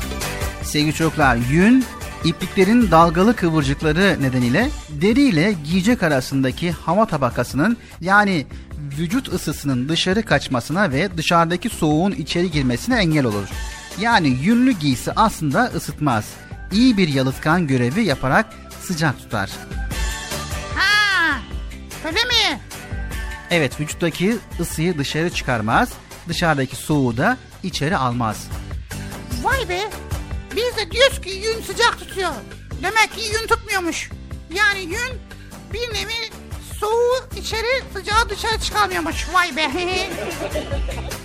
Sevgili 0.68 0.94
çocuklar, 0.94 1.36
yün 1.50 1.84
ipliklerin 2.24 2.90
dalgalı 2.90 3.36
kıvırcıkları 3.36 4.16
nedeniyle 4.22 4.70
deri 4.88 5.20
ile 5.20 5.54
giyecek 5.64 6.02
arasındaki 6.02 6.70
hava 6.70 7.06
tabakasının 7.06 7.76
yani 8.00 8.46
vücut 8.98 9.32
ısısının 9.32 9.88
dışarı 9.88 10.22
kaçmasına 10.22 10.90
ve 10.90 11.16
dışarıdaki 11.16 11.68
soğuğun 11.68 12.12
içeri 12.12 12.50
girmesine 12.50 12.96
engel 12.96 13.24
olur. 13.24 13.48
Yani 14.00 14.28
yünlü 14.28 14.70
giysi 14.72 15.12
aslında 15.12 15.64
ısıtmaz. 15.64 16.24
İyi 16.72 16.96
bir 16.96 17.08
yalıtkan 17.08 17.66
görevi 17.66 18.04
yaparak 18.04 18.46
sıcak 18.80 19.18
tutar. 19.18 19.50
Ha, 20.74 21.38
öyle 22.06 22.24
mi? 22.24 22.60
Evet 23.50 23.80
vücuttaki 23.80 24.36
ısıyı 24.60 24.98
dışarı 24.98 25.30
çıkarmaz, 25.30 25.88
dışarıdaki 26.28 26.76
soğuğu 26.76 27.16
da 27.16 27.36
içeri 27.62 27.96
almaz. 27.96 28.48
Vay 29.42 29.68
be. 29.68 29.80
Biz 30.58 30.76
de 30.76 30.90
diyoruz 30.90 31.20
ki 31.20 31.30
yün 31.30 31.62
sıcak 31.62 31.98
tutuyor. 31.98 32.30
Demek 32.82 33.12
ki 33.14 33.20
yün 33.20 33.46
tutmuyormuş. 33.46 34.10
Yani 34.54 34.80
yün 34.80 35.20
bir 35.72 35.94
nevi 35.94 36.30
soğuğu 36.80 37.28
içeri 37.36 37.82
sıcağı 37.94 38.28
dışarı 38.28 38.60
çıkarmıyormuş. 38.60 39.26
Vay 39.32 39.56
be. 39.56 39.70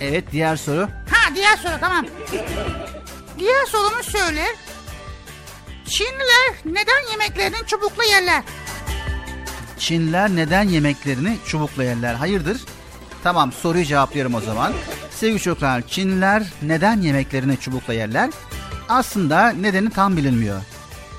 Evet 0.00 0.24
diğer 0.32 0.56
soru. 0.56 0.88
ha 1.10 1.34
diğer 1.34 1.56
soru 1.56 1.72
tamam. 1.80 2.06
Diğer 3.38 3.66
sorumuz 3.66 4.12
şöyle. 4.12 4.44
Çinliler 5.88 6.54
neden 6.64 7.10
yemeklerini 7.10 7.66
çubukla 7.66 8.04
yerler? 8.04 8.42
Çinliler 9.78 10.30
neden 10.30 10.62
yemeklerini 10.68 11.38
çubukla 11.46 11.84
yerler? 11.84 12.14
Hayırdır? 12.14 12.60
Tamam 13.24 13.52
soruyu 13.52 13.84
cevaplıyorum 13.84 14.34
o 14.34 14.40
zaman. 14.40 14.72
Sevgili 15.10 15.40
çocuklar 15.40 15.82
Çinliler 15.88 16.42
neden 16.62 17.00
yemeklerini 17.00 17.60
çubukla 17.60 17.94
yerler? 17.94 18.30
Aslında 18.88 19.48
nedeni 19.48 19.90
tam 19.90 20.16
bilinmiyor. 20.16 20.62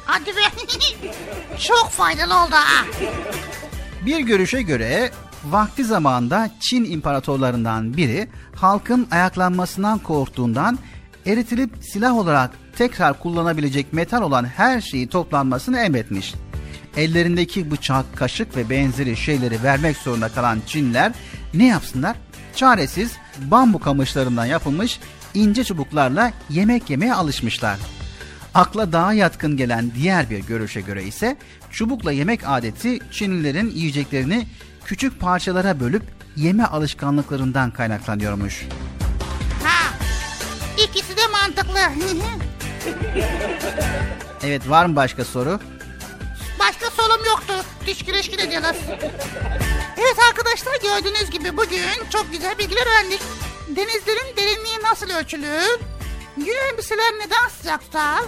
Hadi 0.05 0.25
be. 0.25 0.39
Çok 1.59 1.89
faydalı 1.89 2.33
oldu 2.43 2.55
ha. 2.55 2.85
Bir 4.05 4.19
görüşe 4.19 4.61
göre 4.61 5.11
vakti 5.45 5.85
zamanında 5.85 6.49
Çin 6.59 6.85
imparatorlarından 6.91 7.97
biri 7.97 8.27
halkın 8.55 9.07
ayaklanmasından 9.11 9.99
korktuğundan 9.99 10.79
eritilip 11.25 11.71
silah 11.81 12.15
olarak 12.17 12.51
tekrar 12.77 13.19
kullanabilecek 13.19 13.93
metal 13.93 14.21
olan 14.21 14.45
her 14.45 14.81
şeyi 14.81 15.07
toplanmasını 15.07 15.79
emretmiş. 15.79 16.33
Ellerindeki 16.97 17.71
bıçak, 17.71 18.17
kaşık 18.17 18.57
ve 18.57 18.69
benzeri 18.69 19.17
şeyleri 19.17 19.63
vermek 19.63 19.97
zorunda 19.97 20.29
kalan 20.29 20.59
Çinliler 20.67 21.11
ne 21.53 21.67
yapsınlar? 21.67 22.15
Çaresiz 22.55 23.11
bambu 23.39 23.79
kamışlarından 23.79 24.45
yapılmış 24.45 24.99
ince 25.35 25.63
çubuklarla 25.63 26.31
yemek 26.49 26.89
yemeye 26.89 27.13
alışmışlar. 27.13 27.79
Akla 28.53 28.91
daha 28.91 29.13
yatkın 29.13 29.57
gelen 29.57 29.91
diğer 29.95 30.29
bir 30.29 30.39
görüşe 30.39 30.81
göre 30.81 31.03
ise 31.03 31.37
çubukla 31.71 32.11
yemek 32.11 32.41
adeti 32.45 32.99
Çinlilerin 33.11 33.69
yiyeceklerini 33.69 34.47
küçük 34.85 35.19
parçalara 35.19 35.79
bölüp 35.79 36.03
yeme 36.35 36.65
alışkanlıklarından 36.65 37.71
kaynaklanıyormuş. 37.71 38.65
Ha. 39.63 39.93
İkisi 40.77 41.17
de 41.17 41.27
mantıklı. 41.27 41.79
Evet 44.43 44.69
var 44.69 44.85
mı 44.85 44.95
başka 44.95 45.25
soru? 45.25 45.59
Başka 46.59 46.89
solum 46.89 47.25
yoktu. 47.25 47.53
Diş 47.87 48.05
güreşkin 48.05 48.37
ediyorlar. 48.37 48.75
Evet 49.97 50.15
arkadaşlar 50.29 50.73
gördüğünüz 50.81 51.29
gibi 51.29 51.57
bugün 51.57 52.09
çok 52.09 52.31
güzel 52.31 52.57
bilgiler 52.57 52.81
öğrendik. 52.87 53.21
Denizlerin 53.67 54.37
derinliği 54.37 54.79
nasıl 54.83 55.09
ölçülür? 55.09 55.79
Yün 56.37 56.55
elbiseler 56.71 57.13
neden 57.19 57.47
sıcak 57.57 57.81
tutar? 57.81 58.21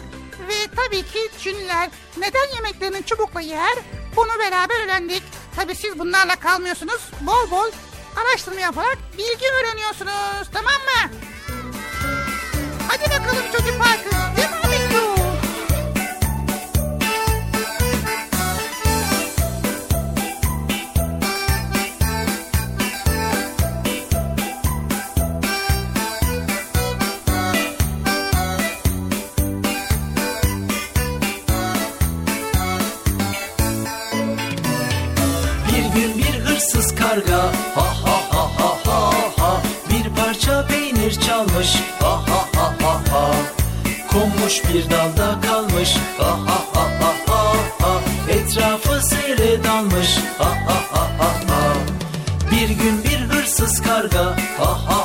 Ve 0.50 0.54
tabii 0.76 1.04
ki 1.04 1.30
Çinliler 1.40 1.90
neden 2.18 2.56
yemeklerini 2.56 3.06
çubukla 3.06 3.42
yer? 3.42 3.78
Bunu 4.16 4.40
beraber 4.40 4.86
öğrendik. 4.86 5.24
Tabii 5.56 5.76
siz 5.76 6.00
bunlarla 6.00 6.36
kalmıyorsunuz. 6.36 7.02
Bol 7.22 7.52
bol 7.52 7.72
araştırma 8.22 8.60
yaparak 8.60 8.98
bilgi 9.18 9.46
öğreniyorsunuz. 9.62 10.48
Tamam 10.54 10.74
mı? 10.74 11.12
Hadi 12.88 13.04
bakalım 13.04 13.44
çocuk 13.52 13.80
parkı. 13.80 14.10
Devam 14.38 14.74
ediyor. 14.74 15.07
Bir 44.64 44.90
dalda 44.90 45.42
kalmış. 45.42 45.96
Ha 46.18 46.32
ha 46.46 46.60
ha 46.74 46.90
ha 47.00 47.14
ha 47.28 47.54
ha. 47.82 48.02
Etrafı 48.30 49.08
seyre 49.08 49.64
dalmış. 49.64 50.18
Ha 50.38 50.50
ha 50.68 50.78
ha 50.92 51.10
ha 51.18 51.34
ha. 51.48 51.74
Bir 52.52 52.70
gün 52.70 53.04
bir 53.04 53.20
hırsız 53.20 53.82
karga. 53.82 54.26
Ha 54.58 54.80
ha 54.88 54.97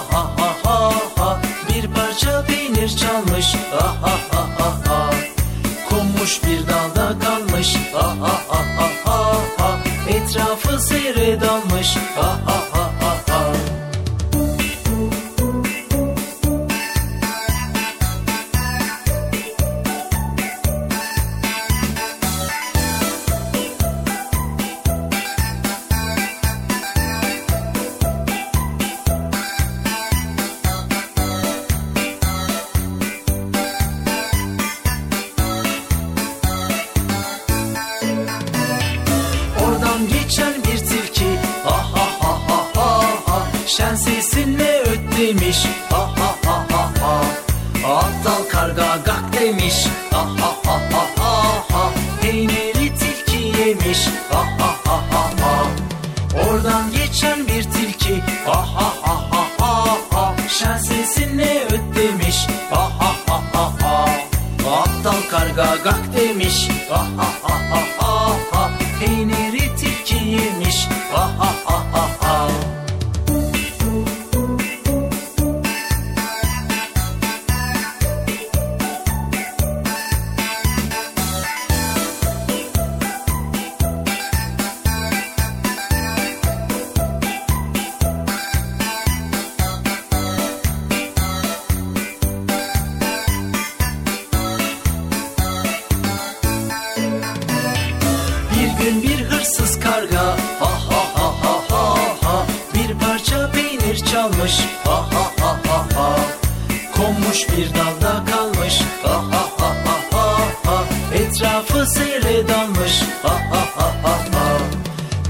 Konmuş 107.33 107.49
bir 107.49 107.75
dalda 107.75 108.25
kalmış 108.25 108.81
ha 109.03 109.15
ha 109.31 109.45
ha 109.59 109.75
ha 109.85 109.97
ha 110.13 110.37
ha 110.67 110.85
Etrafı 111.15 111.87
seyre 111.87 112.49
dalmış 112.49 113.03
ha 113.23 113.35
ha 113.51 113.67
ha 113.77 113.93
ha 114.03 114.19
ha 114.33 114.59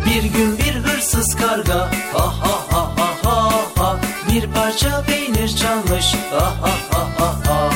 Bir 0.06 0.22
gün 0.22 0.58
bir 0.58 0.74
hırsız 0.74 1.36
karga 1.36 1.90
ha 2.12 2.26
ha 2.40 2.58
ha 2.70 2.92
ha 2.96 3.08
ha 3.24 3.52
ha 3.78 4.00
Bir 4.32 4.50
parça 4.50 5.02
peynir 5.02 5.48
çalmış 5.56 6.14
ha 6.30 6.52
ha 6.62 6.72
ha 6.90 7.08
ha 7.18 7.36
ha 7.46 7.70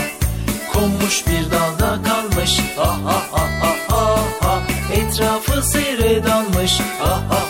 Konmuş 0.73 1.27
bir 1.27 1.51
dalda 1.51 2.03
kalmış 2.03 2.61
ha 2.77 2.99
ha 3.05 3.23
ha 3.33 3.49
ha 3.91 4.17
ha 4.41 4.61
Etrafı 4.95 5.63
seyre 5.63 6.25
dalmış 6.25 6.81
ha 6.99 7.21
ha 7.29 7.46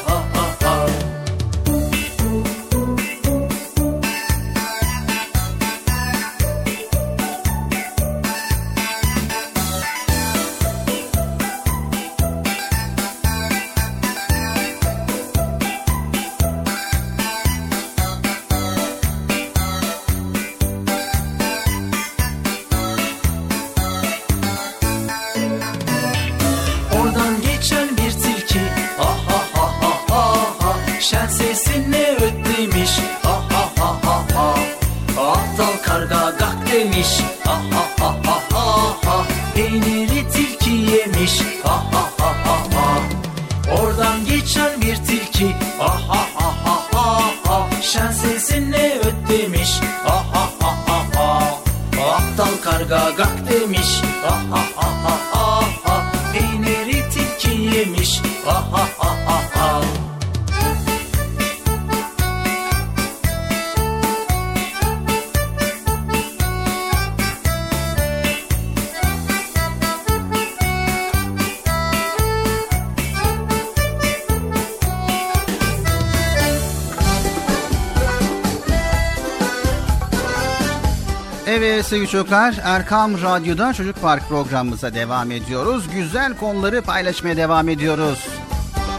çocuklar 82.26 82.54
Erkam 82.64 83.22
Radyo'da 83.22 83.72
Çocuk 83.72 84.02
Park 84.02 84.28
programımıza 84.28 84.94
devam 84.94 85.30
ediyoruz. 85.30 85.84
Güzel 85.94 86.36
konuları 86.36 86.82
paylaşmaya 86.82 87.36
devam 87.36 87.68
ediyoruz. 87.68 88.26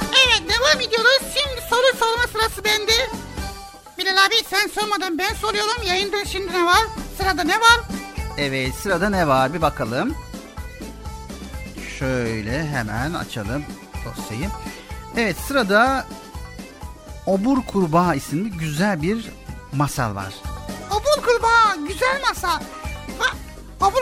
Evet 0.09 0.43
devam 0.49 0.81
ediyoruz. 0.81 1.19
Şimdi 1.21 1.61
soru 1.69 1.97
sorma 1.99 2.27
sırası 2.27 2.63
bende. 2.63 2.91
Bilal 3.97 4.25
abi 4.25 4.35
sen 4.49 4.67
sormadan 4.67 5.17
ben 5.17 5.33
soruyorum. 5.33 5.83
Yayında 5.83 6.25
şimdi 6.25 6.53
ne 6.53 6.65
var? 6.65 6.83
Sırada 7.17 7.43
ne 7.43 7.55
var? 7.55 7.79
Evet 8.37 8.75
sırada 8.75 9.09
ne 9.09 9.27
var 9.27 9.53
bir 9.53 9.61
bakalım. 9.61 10.15
Şöyle 11.99 12.67
hemen 12.67 13.13
açalım 13.13 13.63
dosyayı. 14.05 14.49
Evet 15.17 15.37
sırada 15.47 16.05
Obur 17.25 17.57
Kurbağa 17.65 18.15
isimli 18.15 18.49
güzel 18.51 19.01
bir 19.01 19.25
masal 19.73 20.15
var. 20.15 20.33
Obur 20.91 21.23
kurbağa 21.25 21.75
güzel 21.87 22.21
masa. 22.29 22.61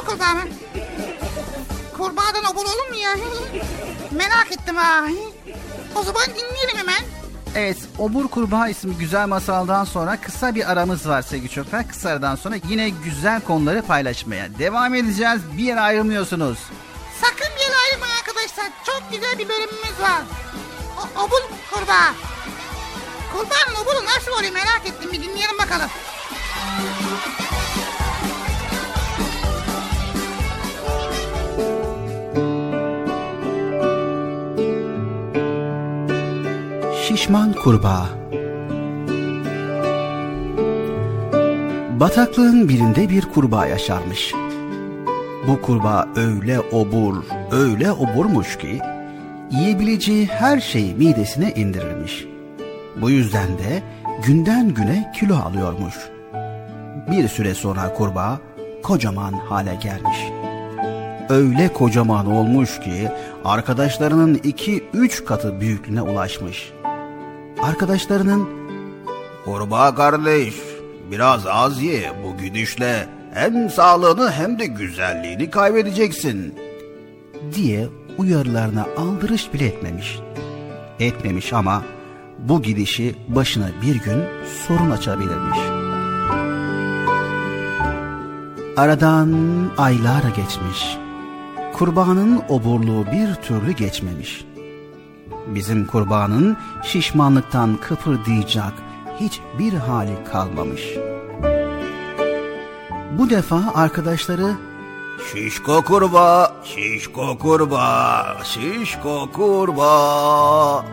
Kurbağa 0.05 0.33
mı? 0.33 0.41
Kurbağadan 1.97 2.45
obur 2.51 2.65
olur 2.65 2.89
mu 2.89 2.95
ya? 2.95 3.15
Merak 4.11 4.51
ettim 4.51 4.75
ha. 4.75 5.05
O 5.95 6.03
zaman 6.03 6.23
dinleyelim 6.25 6.77
hemen. 6.77 7.03
Evet, 7.55 7.77
Obur 7.97 8.27
Kurbağa 8.27 8.67
isimli 8.67 8.97
güzel 8.97 9.27
masaldan 9.27 9.83
sonra 9.83 10.21
kısa 10.21 10.55
bir 10.55 10.71
aramız 10.71 11.09
var 11.09 11.21
sevgili 11.21 11.49
çocuklar. 11.49 11.87
Kısa 11.87 12.09
aradan 12.09 12.35
sonra 12.35 12.55
yine 12.69 12.89
güzel 12.89 13.41
konuları 13.41 13.81
paylaşmaya 13.81 14.59
devam 14.59 14.95
edeceğiz. 14.95 15.41
Bir 15.57 15.63
yere 15.63 15.79
ayrılmıyorsunuz. 15.81 16.59
Sakın 17.21 17.47
bir 17.55 17.61
yere 17.63 17.75
ayrılmayın 17.87 18.15
arkadaşlar. 18.17 18.65
Çok 18.85 19.03
güzel 19.11 19.39
bir 19.39 19.49
bölümümüz 19.49 20.01
var. 20.01 20.21
O, 20.97 21.21
obur 21.23 21.41
kurbağa. 21.71 22.13
Kurbağanın 23.33 23.83
oburu 23.83 24.05
nasıl 24.05 24.31
oluyor 24.31 24.53
merak 24.53 24.81
ettim. 24.85 25.11
Bir 25.11 25.23
dinleyelim 25.23 25.57
bakalım. 25.57 25.89
Şişman 37.07 37.53
Kurbağa 37.53 38.05
Bataklığın 41.99 42.69
birinde 42.69 43.09
bir 43.09 43.21
kurbağa 43.21 43.65
yaşarmış. 43.65 44.33
Bu 45.47 45.61
kurbağa 45.61 46.07
öyle 46.15 46.59
obur, 46.59 47.15
öyle 47.51 47.91
oburmuş 47.91 48.57
ki 48.57 48.79
yiyebileceği 49.51 50.25
her 50.25 50.59
şeyi 50.59 50.95
midesine 50.95 51.53
indirirmiş. 51.53 52.25
Bu 53.01 53.09
yüzden 53.09 53.47
de 53.47 53.83
günden 54.25 54.73
güne 54.73 55.11
kilo 55.19 55.35
alıyormuş. 55.35 55.95
Bir 57.11 57.27
süre 57.27 57.53
sonra 57.53 57.93
kurbağa 57.93 58.39
kocaman 58.83 59.33
hale 59.33 59.75
gelmiş. 59.83 60.17
Öyle 61.29 61.73
kocaman 61.73 62.31
olmuş 62.31 62.79
ki 62.79 63.09
arkadaşlarının 63.45 64.39
iki 64.43 64.83
üç 64.93 65.25
katı 65.25 65.61
büyüklüğüne 65.61 66.01
ulaşmış. 66.01 66.74
Arkadaşlarının 67.65 68.49
Kurbağa 69.45 69.95
kardeş 69.95 70.55
biraz 71.11 71.47
az 71.47 71.81
ye 71.81 72.13
bu 72.23 72.43
gidişle 72.43 73.09
hem 73.33 73.69
sağlığını 73.69 74.31
hem 74.31 74.59
de 74.59 74.65
güzelliğini 74.65 75.49
kaybedeceksin. 75.49 76.55
diye 77.55 77.87
uyarılarına 78.17 78.85
aldırış 78.97 79.53
bile 79.53 79.65
etmemiş. 79.65 80.19
Etmemiş 80.99 81.53
ama 81.53 81.83
bu 82.39 82.61
gidişi 82.61 83.15
başına 83.27 83.67
bir 83.81 83.95
gün 83.95 84.23
sorun 84.67 84.91
açabilirmiş. 84.91 85.59
Aradan 88.77 89.33
aylar 89.77 90.23
geçmiş. 90.23 90.97
Kurbağanın 91.73 92.41
oburluğu 92.49 93.05
bir 93.05 93.35
türlü 93.35 93.71
geçmemiş. 93.71 94.45
Bizim 95.47 95.85
kurbağanın 95.85 96.57
şişmanlıktan 96.83 97.77
kıpırdayacak 97.77 98.73
hiçbir 99.19 99.73
hali 99.73 100.23
kalmamış. 100.31 100.81
Bu 103.17 103.29
defa 103.29 103.63
arkadaşları 103.75 104.55
Şişko 105.33 105.81
kurbağa, 105.81 106.55
şişko 106.63 107.37
kurbağa, 107.37 108.37
şişko 108.43 109.31
kurbağa 109.31 110.85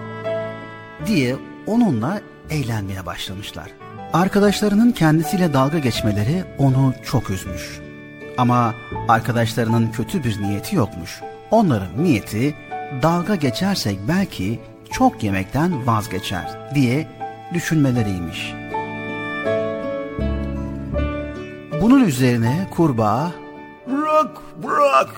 diye 1.06 1.36
onunla 1.66 2.20
eğlenmeye 2.50 3.06
başlamışlar. 3.06 3.70
Arkadaşlarının 4.12 4.92
kendisiyle 4.92 5.52
dalga 5.52 5.78
geçmeleri 5.78 6.44
onu 6.58 6.94
çok 7.04 7.30
üzmüş. 7.30 7.80
Ama 8.38 8.74
arkadaşlarının 9.08 9.92
kötü 9.92 10.24
bir 10.24 10.42
niyeti 10.42 10.76
yokmuş. 10.76 11.20
Onların 11.50 12.04
niyeti 12.04 12.54
dalga 13.02 13.34
geçersek 13.34 13.98
belki 14.08 14.60
çok 14.92 15.22
yemekten 15.22 15.86
vazgeçer 15.86 16.74
diye 16.74 17.08
düşünmeleriymiş. 17.54 18.54
Bunun 21.80 22.04
üzerine 22.04 22.68
kurbağa 22.70 23.32
Bırak 23.86 24.30
bırak 24.62 25.08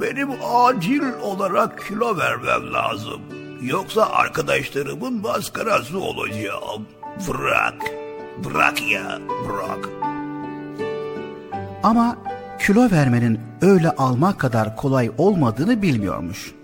benim 0.00 0.28
acil 0.54 1.02
olarak 1.22 1.86
kilo 1.88 2.18
vermem 2.18 2.72
lazım. 2.74 3.20
Yoksa 3.62 4.06
arkadaşlarımın 4.06 5.20
maskarası 5.20 6.00
olacağım. 6.00 6.86
Bırak 7.28 7.74
bırak 8.44 8.90
ya 8.90 9.18
bırak. 9.48 9.88
ama 11.82 12.16
kilo 12.58 12.90
vermenin 12.90 13.40
öyle 13.62 13.90
almak 13.90 14.38
kadar 14.40 14.76
kolay 14.76 15.10
olmadığını 15.18 15.82
bilmiyormuş. 15.82 16.57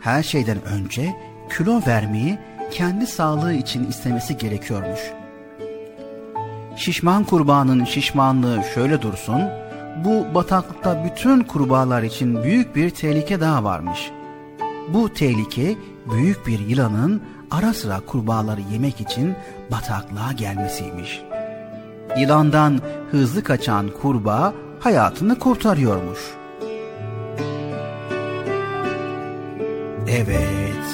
Her 0.00 0.22
şeyden 0.22 0.64
önce 0.64 1.16
kilo 1.56 1.80
vermeyi 1.86 2.38
kendi 2.70 3.06
sağlığı 3.06 3.52
için 3.52 3.86
istemesi 3.86 4.36
gerekiyormuş. 4.36 5.00
Şişman 6.76 7.24
kurbağanın 7.24 7.84
şişmanlığı 7.84 8.62
şöyle 8.74 9.02
dursun, 9.02 9.42
bu 10.04 10.34
bataklıkta 10.34 11.04
bütün 11.04 11.40
kurbağalar 11.40 12.02
için 12.02 12.42
büyük 12.42 12.76
bir 12.76 12.90
tehlike 12.90 13.40
daha 13.40 13.64
varmış. 13.64 14.10
Bu 14.88 15.12
tehlike 15.12 15.76
büyük 16.12 16.46
bir 16.46 16.58
yılanın 16.58 17.22
ara 17.50 17.74
sıra 17.74 18.00
kurbağaları 18.06 18.60
yemek 18.72 19.00
için 19.00 19.34
bataklığa 19.70 20.32
gelmesiymiş. 20.32 21.22
Yılandan 22.18 22.80
hızlı 23.10 23.42
kaçan 23.42 23.88
kurbağa 24.02 24.52
hayatını 24.80 25.38
kurtarıyormuş. 25.38 26.37
Evet, 30.10 30.84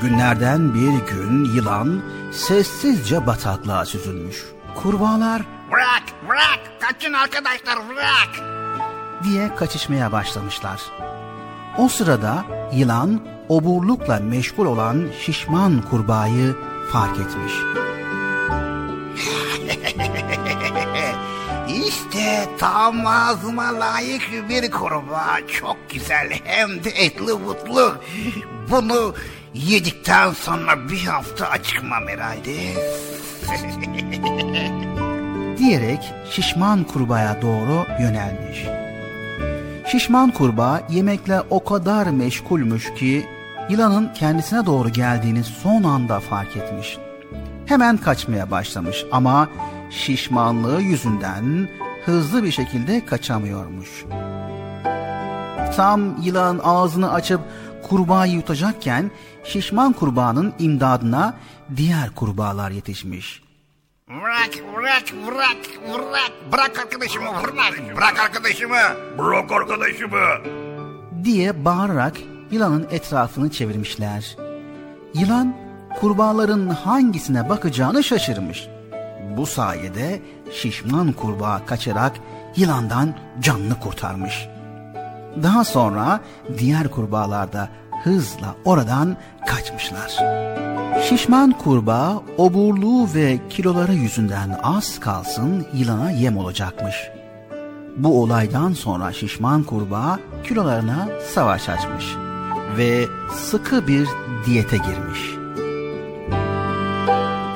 günlerden 0.00 0.74
bir 0.74 1.06
gün 1.12 1.44
yılan 1.44 2.02
sessizce 2.32 3.26
bataklığa 3.26 3.84
süzülmüş. 3.84 4.44
Kurbağalar 4.74 5.42
Bırak 5.72 6.02
bırak 6.28 6.60
kaçın 6.80 7.12
arkadaşlar 7.12 7.88
bırak. 7.88 8.28
diye 9.24 9.54
kaçışmaya 9.54 10.12
başlamışlar. 10.12 10.80
O 11.78 11.88
sırada 11.88 12.44
yılan 12.74 13.20
oburlukla 13.48 14.20
meşgul 14.20 14.66
olan 14.66 15.06
şişman 15.20 15.82
kurbağayı 15.90 16.56
fark 16.92 17.18
etmiş. 17.18 17.52
İşte 21.68 22.48
tam 22.58 23.06
ağzıma 23.06 23.80
layık 23.80 24.22
bir 24.48 24.70
kurbağa. 24.70 25.38
Çok 25.60 25.76
güzel 25.90 26.30
hem 26.44 26.84
de 26.84 26.90
etli 26.90 27.32
mutlu. 27.32 27.94
Bunu 28.70 29.14
yedikten 29.54 30.32
sonra 30.32 30.88
bir 30.88 31.04
hafta 31.04 31.46
acıkmam 31.46 32.08
herhalde. 32.08 32.52
diyerek 35.58 36.12
şişman 36.30 36.84
kurbağaya 36.84 37.42
doğru 37.42 37.86
yönelmiş. 38.00 38.66
Şişman 39.92 40.30
kurbağa 40.30 40.80
yemekle 40.90 41.40
o 41.50 41.64
kadar 41.64 42.06
meşgulmüş 42.06 42.94
ki 42.94 43.26
yılanın 43.70 44.12
kendisine 44.14 44.66
doğru 44.66 44.88
geldiğini 44.88 45.44
son 45.44 45.82
anda 45.82 46.20
fark 46.20 46.56
etmiş. 46.56 46.98
Hemen 47.66 47.96
kaçmaya 47.96 48.50
başlamış 48.50 49.04
ama 49.12 49.48
şişmanlığı 49.92 50.82
yüzünden 50.82 51.68
hızlı 52.04 52.44
bir 52.44 52.50
şekilde 52.50 53.04
kaçamıyormuş. 53.06 54.04
Tam 55.76 56.22
yılan 56.22 56.60
ağzını 56.64 57.12
açıp 57.12 57.40
kurbağayı 57.82 58.32
yutacakken 58.32 59.10
şişman 59.44 59.92
kurbağanın 59.92 60.54
imdadına 60.58 61.34
diğer 61.76 62.10
kurbağalar 62.10 62.70
yetişmiş. 62.70 63.42
Bırak, 64.08 64.50
bırak, 64.76 65.02
bırak, 65.26 65.56
bırak. 65.94 66.32
Bırak 66.52 66.78
arkadaşımı, 66.78 67.26
bırak. 67.26 67.96
Bırak 67.96 68.20
arkadaşımı. 68.20 68.76
Bırak 69.18 69.52
arkadaşımı. 69.52 70.18
diye 71.24 71.64
bağırarak 71.64 72.16
yılanın 72.50 72.86
etrafını 72.90 73.50
çevirmişler. 73.50 74.36
Yılan 75.14 75.56
kurbağaların 76.00 76.68
hangisine 76.68 77.48
bakacağını 77.48 78.04
şaşırmış. 78.04 78.68
Bu 79.36 79.46
sayede 79.46 80.22
şişman 80.52 81.12
kurbağa 81.12 81.66
kaçarak 81.66 82.12
yılandan 82.56 83.14
canını 83.40 83.80
kurtarmış. 83.80 84.48
Daha 85.42 85.64
sonra 85.64 86.20
diğer 86.58 86.88
kurbağalar 86.88 87.52
da 87.52 87.68
hızla 88.04 88.54
oradan 88.64 89.16
kaçmışlar. 89.46 90.18
Şişman 91.08 91.52
kurbağa 91.52 92.22
oburluğu 92.38 93.08
ve 93.14 93.38
kiloları 93.48 93.94
yüzünden 93.94 94.58
az 94.62 95.00
kalsın 95.00 95.66
yılana 95.74 96.10
yem 96.10 96.36
olacakmış. 96.36 96.96
Bu 97.96 98.22
olaydan 98.22 98.72
sonra 98.72 99.12
şişman 99.12 99.62
kurbağa 99.62 100.18
kilolarına 100.44 101.08
savaş 101.34 101.68
açmış 101.68 102.04
ve 102.76 103.04
sıkı 103.34 103.86
bir 103.86 104.08
diyete 104.46 104.76
girmiş. 104.76 105.41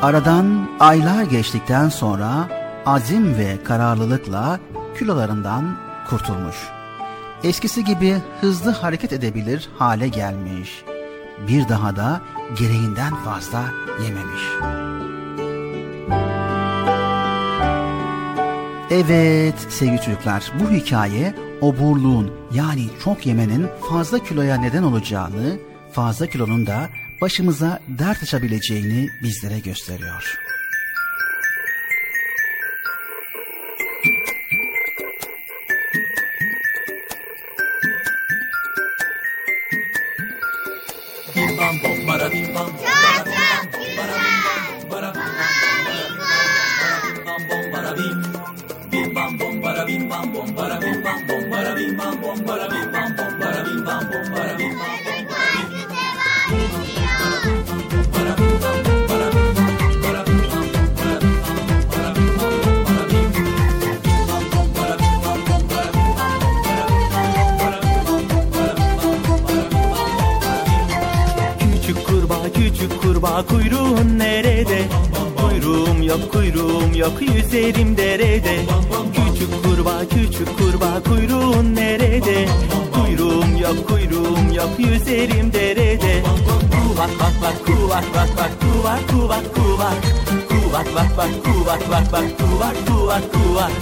Aradan 0.06 0.68
aylar 0.80 1.22
geçtikten 1.22 1.88
sonra 1.88 2.48
azim 2.86 3.36
ve 3.36 3.62
kararlılıkla 3.64 4.60
kilolarından 4.98 5.76
kurtulmuş. 6.10 6.56
Eskisi 7.44 7.84
gibi 7.84 8.16
hızlı 8.40 8.70
hareket 8.70 9.12
edebilir 9.12 9.68
hale 9.78 10.08
gelmiş. 10.08 10.84
Bir 11.48 11.68
daha 11.68 11.96
da 11.96 12.20
gereğinden 12.58 13.14
fazla 13.14 13.64
yememiş. 14.04 14.42
Evet 18.90 19.66
sevgili 19.68 20.00
çocuklar 20.02 20.52
bu 20.60 20.70
hikaye 20.70 21.34
oburluğun 21.60 22.30
yani 22.54 22.86
çok 23.04 23.26
yemenin 23.26 23.66
fazla 23.90 24.18
kiloya 24.18 24.56
neden 24.56 24.82
olacağını, 24.82 25.58
fazla 25.92 26.26
kilonun 26.26 26.66
da 26.66 26.88
başımıza 27.20 27.80
dert 27.88 28.22
açabileceğini 28.22 29.08
bizlere 29.22 29.58
gösteriyor. 29.58 30.38
Kuyruğun 73.42 74.18
nerede? 74.18 74.82
Kuyruğum 75.36 76.02
yok 76.02 76.32
kuyruğum 76.32 76.94
yok 76.94 77.12
yüzerim 77.20 77.96
derede. 77.96 78.56
Küçük 79.12 79.64
kurbağa 79.64 80.08
küçük 80.08 80.58
kurbağa 80.58 81.02
kuyruğun 81.02 81.74
nerede? 81.74 82.48
Kuyruğum 82.94 83.56
yok 83.56 83.88
kuyruğum 83.88 84.52
yok 84.52 84.70
yüzerim 84.78 85.52
derede. 85.52 86.22
Kuvak 86.96 87.10
bak 87.20 87.32
bak 87.42 87.66
kuvak 87.66 88.04
bak 88.14 88.28
bak 88.36 88.50
kuvak 88.60 89.08
kuvak 89.08 89.54
kuvak 89.54 89.96
Kuvak 90.48 90.86
bak 90.94 91.16
bak 91.16 91.30
kuvak 91.44 91.90
bak 91.90 92.12
bak 92.12 92.24
kuvak 92.38 92.76
kuvak 92.86 93.22
kuvak 93.32 93.72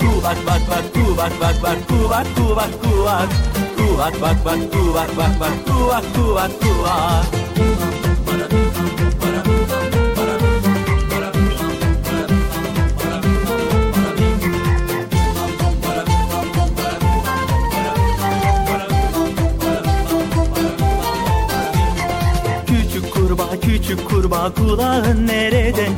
Kuvak 0.00 0.36
bak 0.46 0.60
bak 0.70 0.84
kuvak 0.94 1.32
bak 1.40 1.56
bak 1.62 1.78
kuvak 1.88 2.26
kuvak 2.36 2.70
kuvak 2.82 3.28
Kuvak 3.76 4.20
bak 4.20 4.36
bak 4.44 4.58
kuvak 4.72 5.16
bak 5.16 5.32
bak 5.40 5.52
kuvak 5.66 6.04
kuvak 6.14 6.50
kuvak 6.60 7.24
Küçük 8.26 8.67
kurbağa 24.18 24.54
kulağın 24.54 25.26
nerede? 25.26 25.88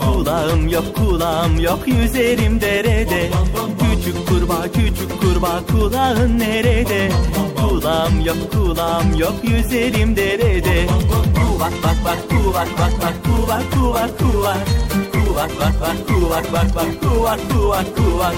Kulağım 0.00 0.68
yok 0.68 0.84
kulağım 0.96 1.60
yok 1.60 1.78
yüzerim 1.86 2.60
derede. 2.60 3.30
Küçük 3.80 4.28
kurbağa 4.28 4.62
küçük 4.72 5.20
kurbağa 5.20 5.60
kulağın 5.66 6.38
nerede? 6.38 7.10
Kulağım 7.56 8.20
yok 8.20 8.36
kulağım 8.52 9.14
yok 9.14 9.34
yüzerim 9.42 10.16
derede. 10.16 10.86
Kuvak 11.34 11.72
bak 11.84 11.96
bak 12.04 12.18
kuvak 12.30 12.68
bak 12.78 12.92
bak 13.02 13.14
kuvak 13.24 13.72
kuvak 13.72 14.18
kuvak. 14.18 14.58
Kuvak 15.12 15.50
bak 15.60 15.80
bak 15.80 16.08
kuvak 16.08 16.52
bak 16.52 16.74
bak 16.74 17.00
kuvak 17.02 17.40
kuvak 17.50 17.96
kuvak. 17.96 18.34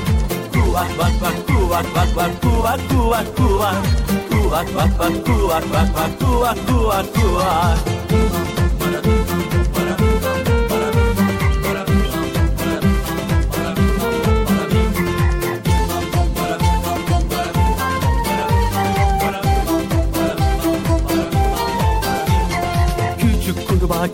Kuvak 0.52 0.98
bak 0.98 1.12
bak 1.22 1.46
kuvak 1.48 1.86
bak 1.94 2.08
bak 2.16 2.42
kuvak 2.42 2.80
kuvak 2.88 3.36
kuvak. 3.36 3.76
Kuvak 4.30 4.66
bak 4.76 4.90
bak 4.98 5.26
kuvak 5.26 5.64
bak 5.72 5.88
bak 5.94 6.10
kuvak 6.20 6.58
kuvak 6.68 7.06
kuvak 7.14 7.95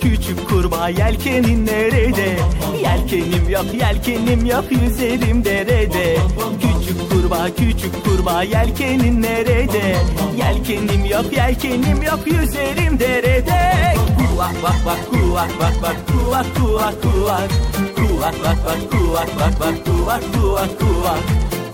Küçük 0.00 0.48
kurbağa 0.48 0.88
yelkenin 0.88 1.66
nerede? 1.66 2.36
Yelkenim 2.82 3.48
yok 3.48 3.64
yelkenim 3.74 4.46
yok 4.46 4.64
yüzerim 4.70 5.44
derede. 5.44 6.16
Küçük 6.60 7.10
kurbağa 7.10 7.48
küçük 7.56 8.04
kurbağa 8.04 8.42
yelkenin 8.42 9.22
nerede? 9.22 9.96
Yelkenim 10.36 11.04
yok 11.04 11.32
yelkenim 11.36 12.02
yok 12.02 12.20
yüzerim 12.26 13.00
derede. 13.00 13.72
Kuvak 14.18 14.62
bak 14.62 14.76
bak 14.86 14.98
kuvak 15.10 15.50
bak 15.60 15.74
bak 15.82 15.96
kuvak 16.06 16.46
kuvak 16.56 17.02
kuvak. 17.02 17.50
Kuvak 17.96 18.34
bak 18.44 18.56
bak 18.66 18.90
kuvak 18.90 19.28
bak 19.40 19.60
bak 19.60 19.86
kuvak 19.86 20.22
kuvak 20.34 20.80
kuvak. 20.80 21.20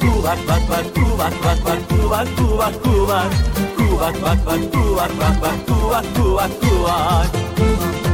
Kuvak 0.01 0.39
bak 0.49 0.62
bak 0.70 0.95
kuvak 0.95 1.32
bak 1.45 1.59
bak 1.65 1.78
kuvak 1.89 2.28
kuvak 2.36 2.85
kuvak. 2.85 3.32
Kuvak 3.78 4.23
bak 4.23 4.39
bak 4.47 4.73
kuvak 4.73 5.11
bak 5.20 5.43
bak 5.43 5.66
kuvak 5.66 6.05
kuvak 6.16 6.51
kuvak. 6.61 6.69
kurbağa 6.89 8.07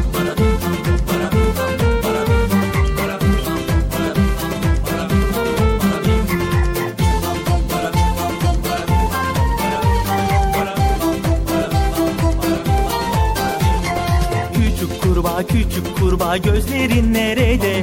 küçük 15.49 15.99
kurbağa 15.99 16.37
gözlerin 16.37 17.15
nerede? 17.15 17.83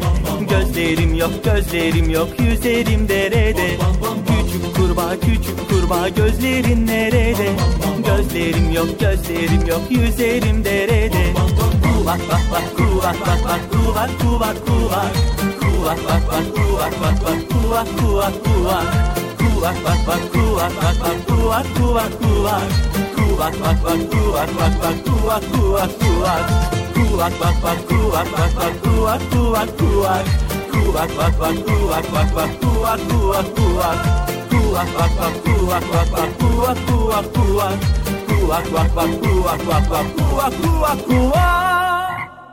Gözlerim 0.50 1.14
yok 1.14 1.32
gözlerim 1.44 2.10
yok 2.10 2.28
yüzerim 2.40 3.10
derede 3.10 3.78
Küçük 4.28 4.76
kurbağa 4.76 5.16
küçük 5.20 5.70
kurbağa 5.70 6.10
gözlerin 6.10 6.88
nerede? 6.88 7.50
Gözlerim 8.06 8.72
yok 8.72 9.00
gözlerim 9.00 9.68
yok 9.68 9.82
yüzerim 9.90 10.66
derede 10.66 11.34
Kuvak 12.02 12.18
bak 12.26 12.42
bak 12.50 12.66
kuvak 12.74 13.18
bak 13.22 13.40
bak 13.46 13.62
kuvak 13.70 14.10
kuvak 14.18 14.58
kuvak 14.66 15.08
Kuvak 15.62 16.00
bak 16.02 16.22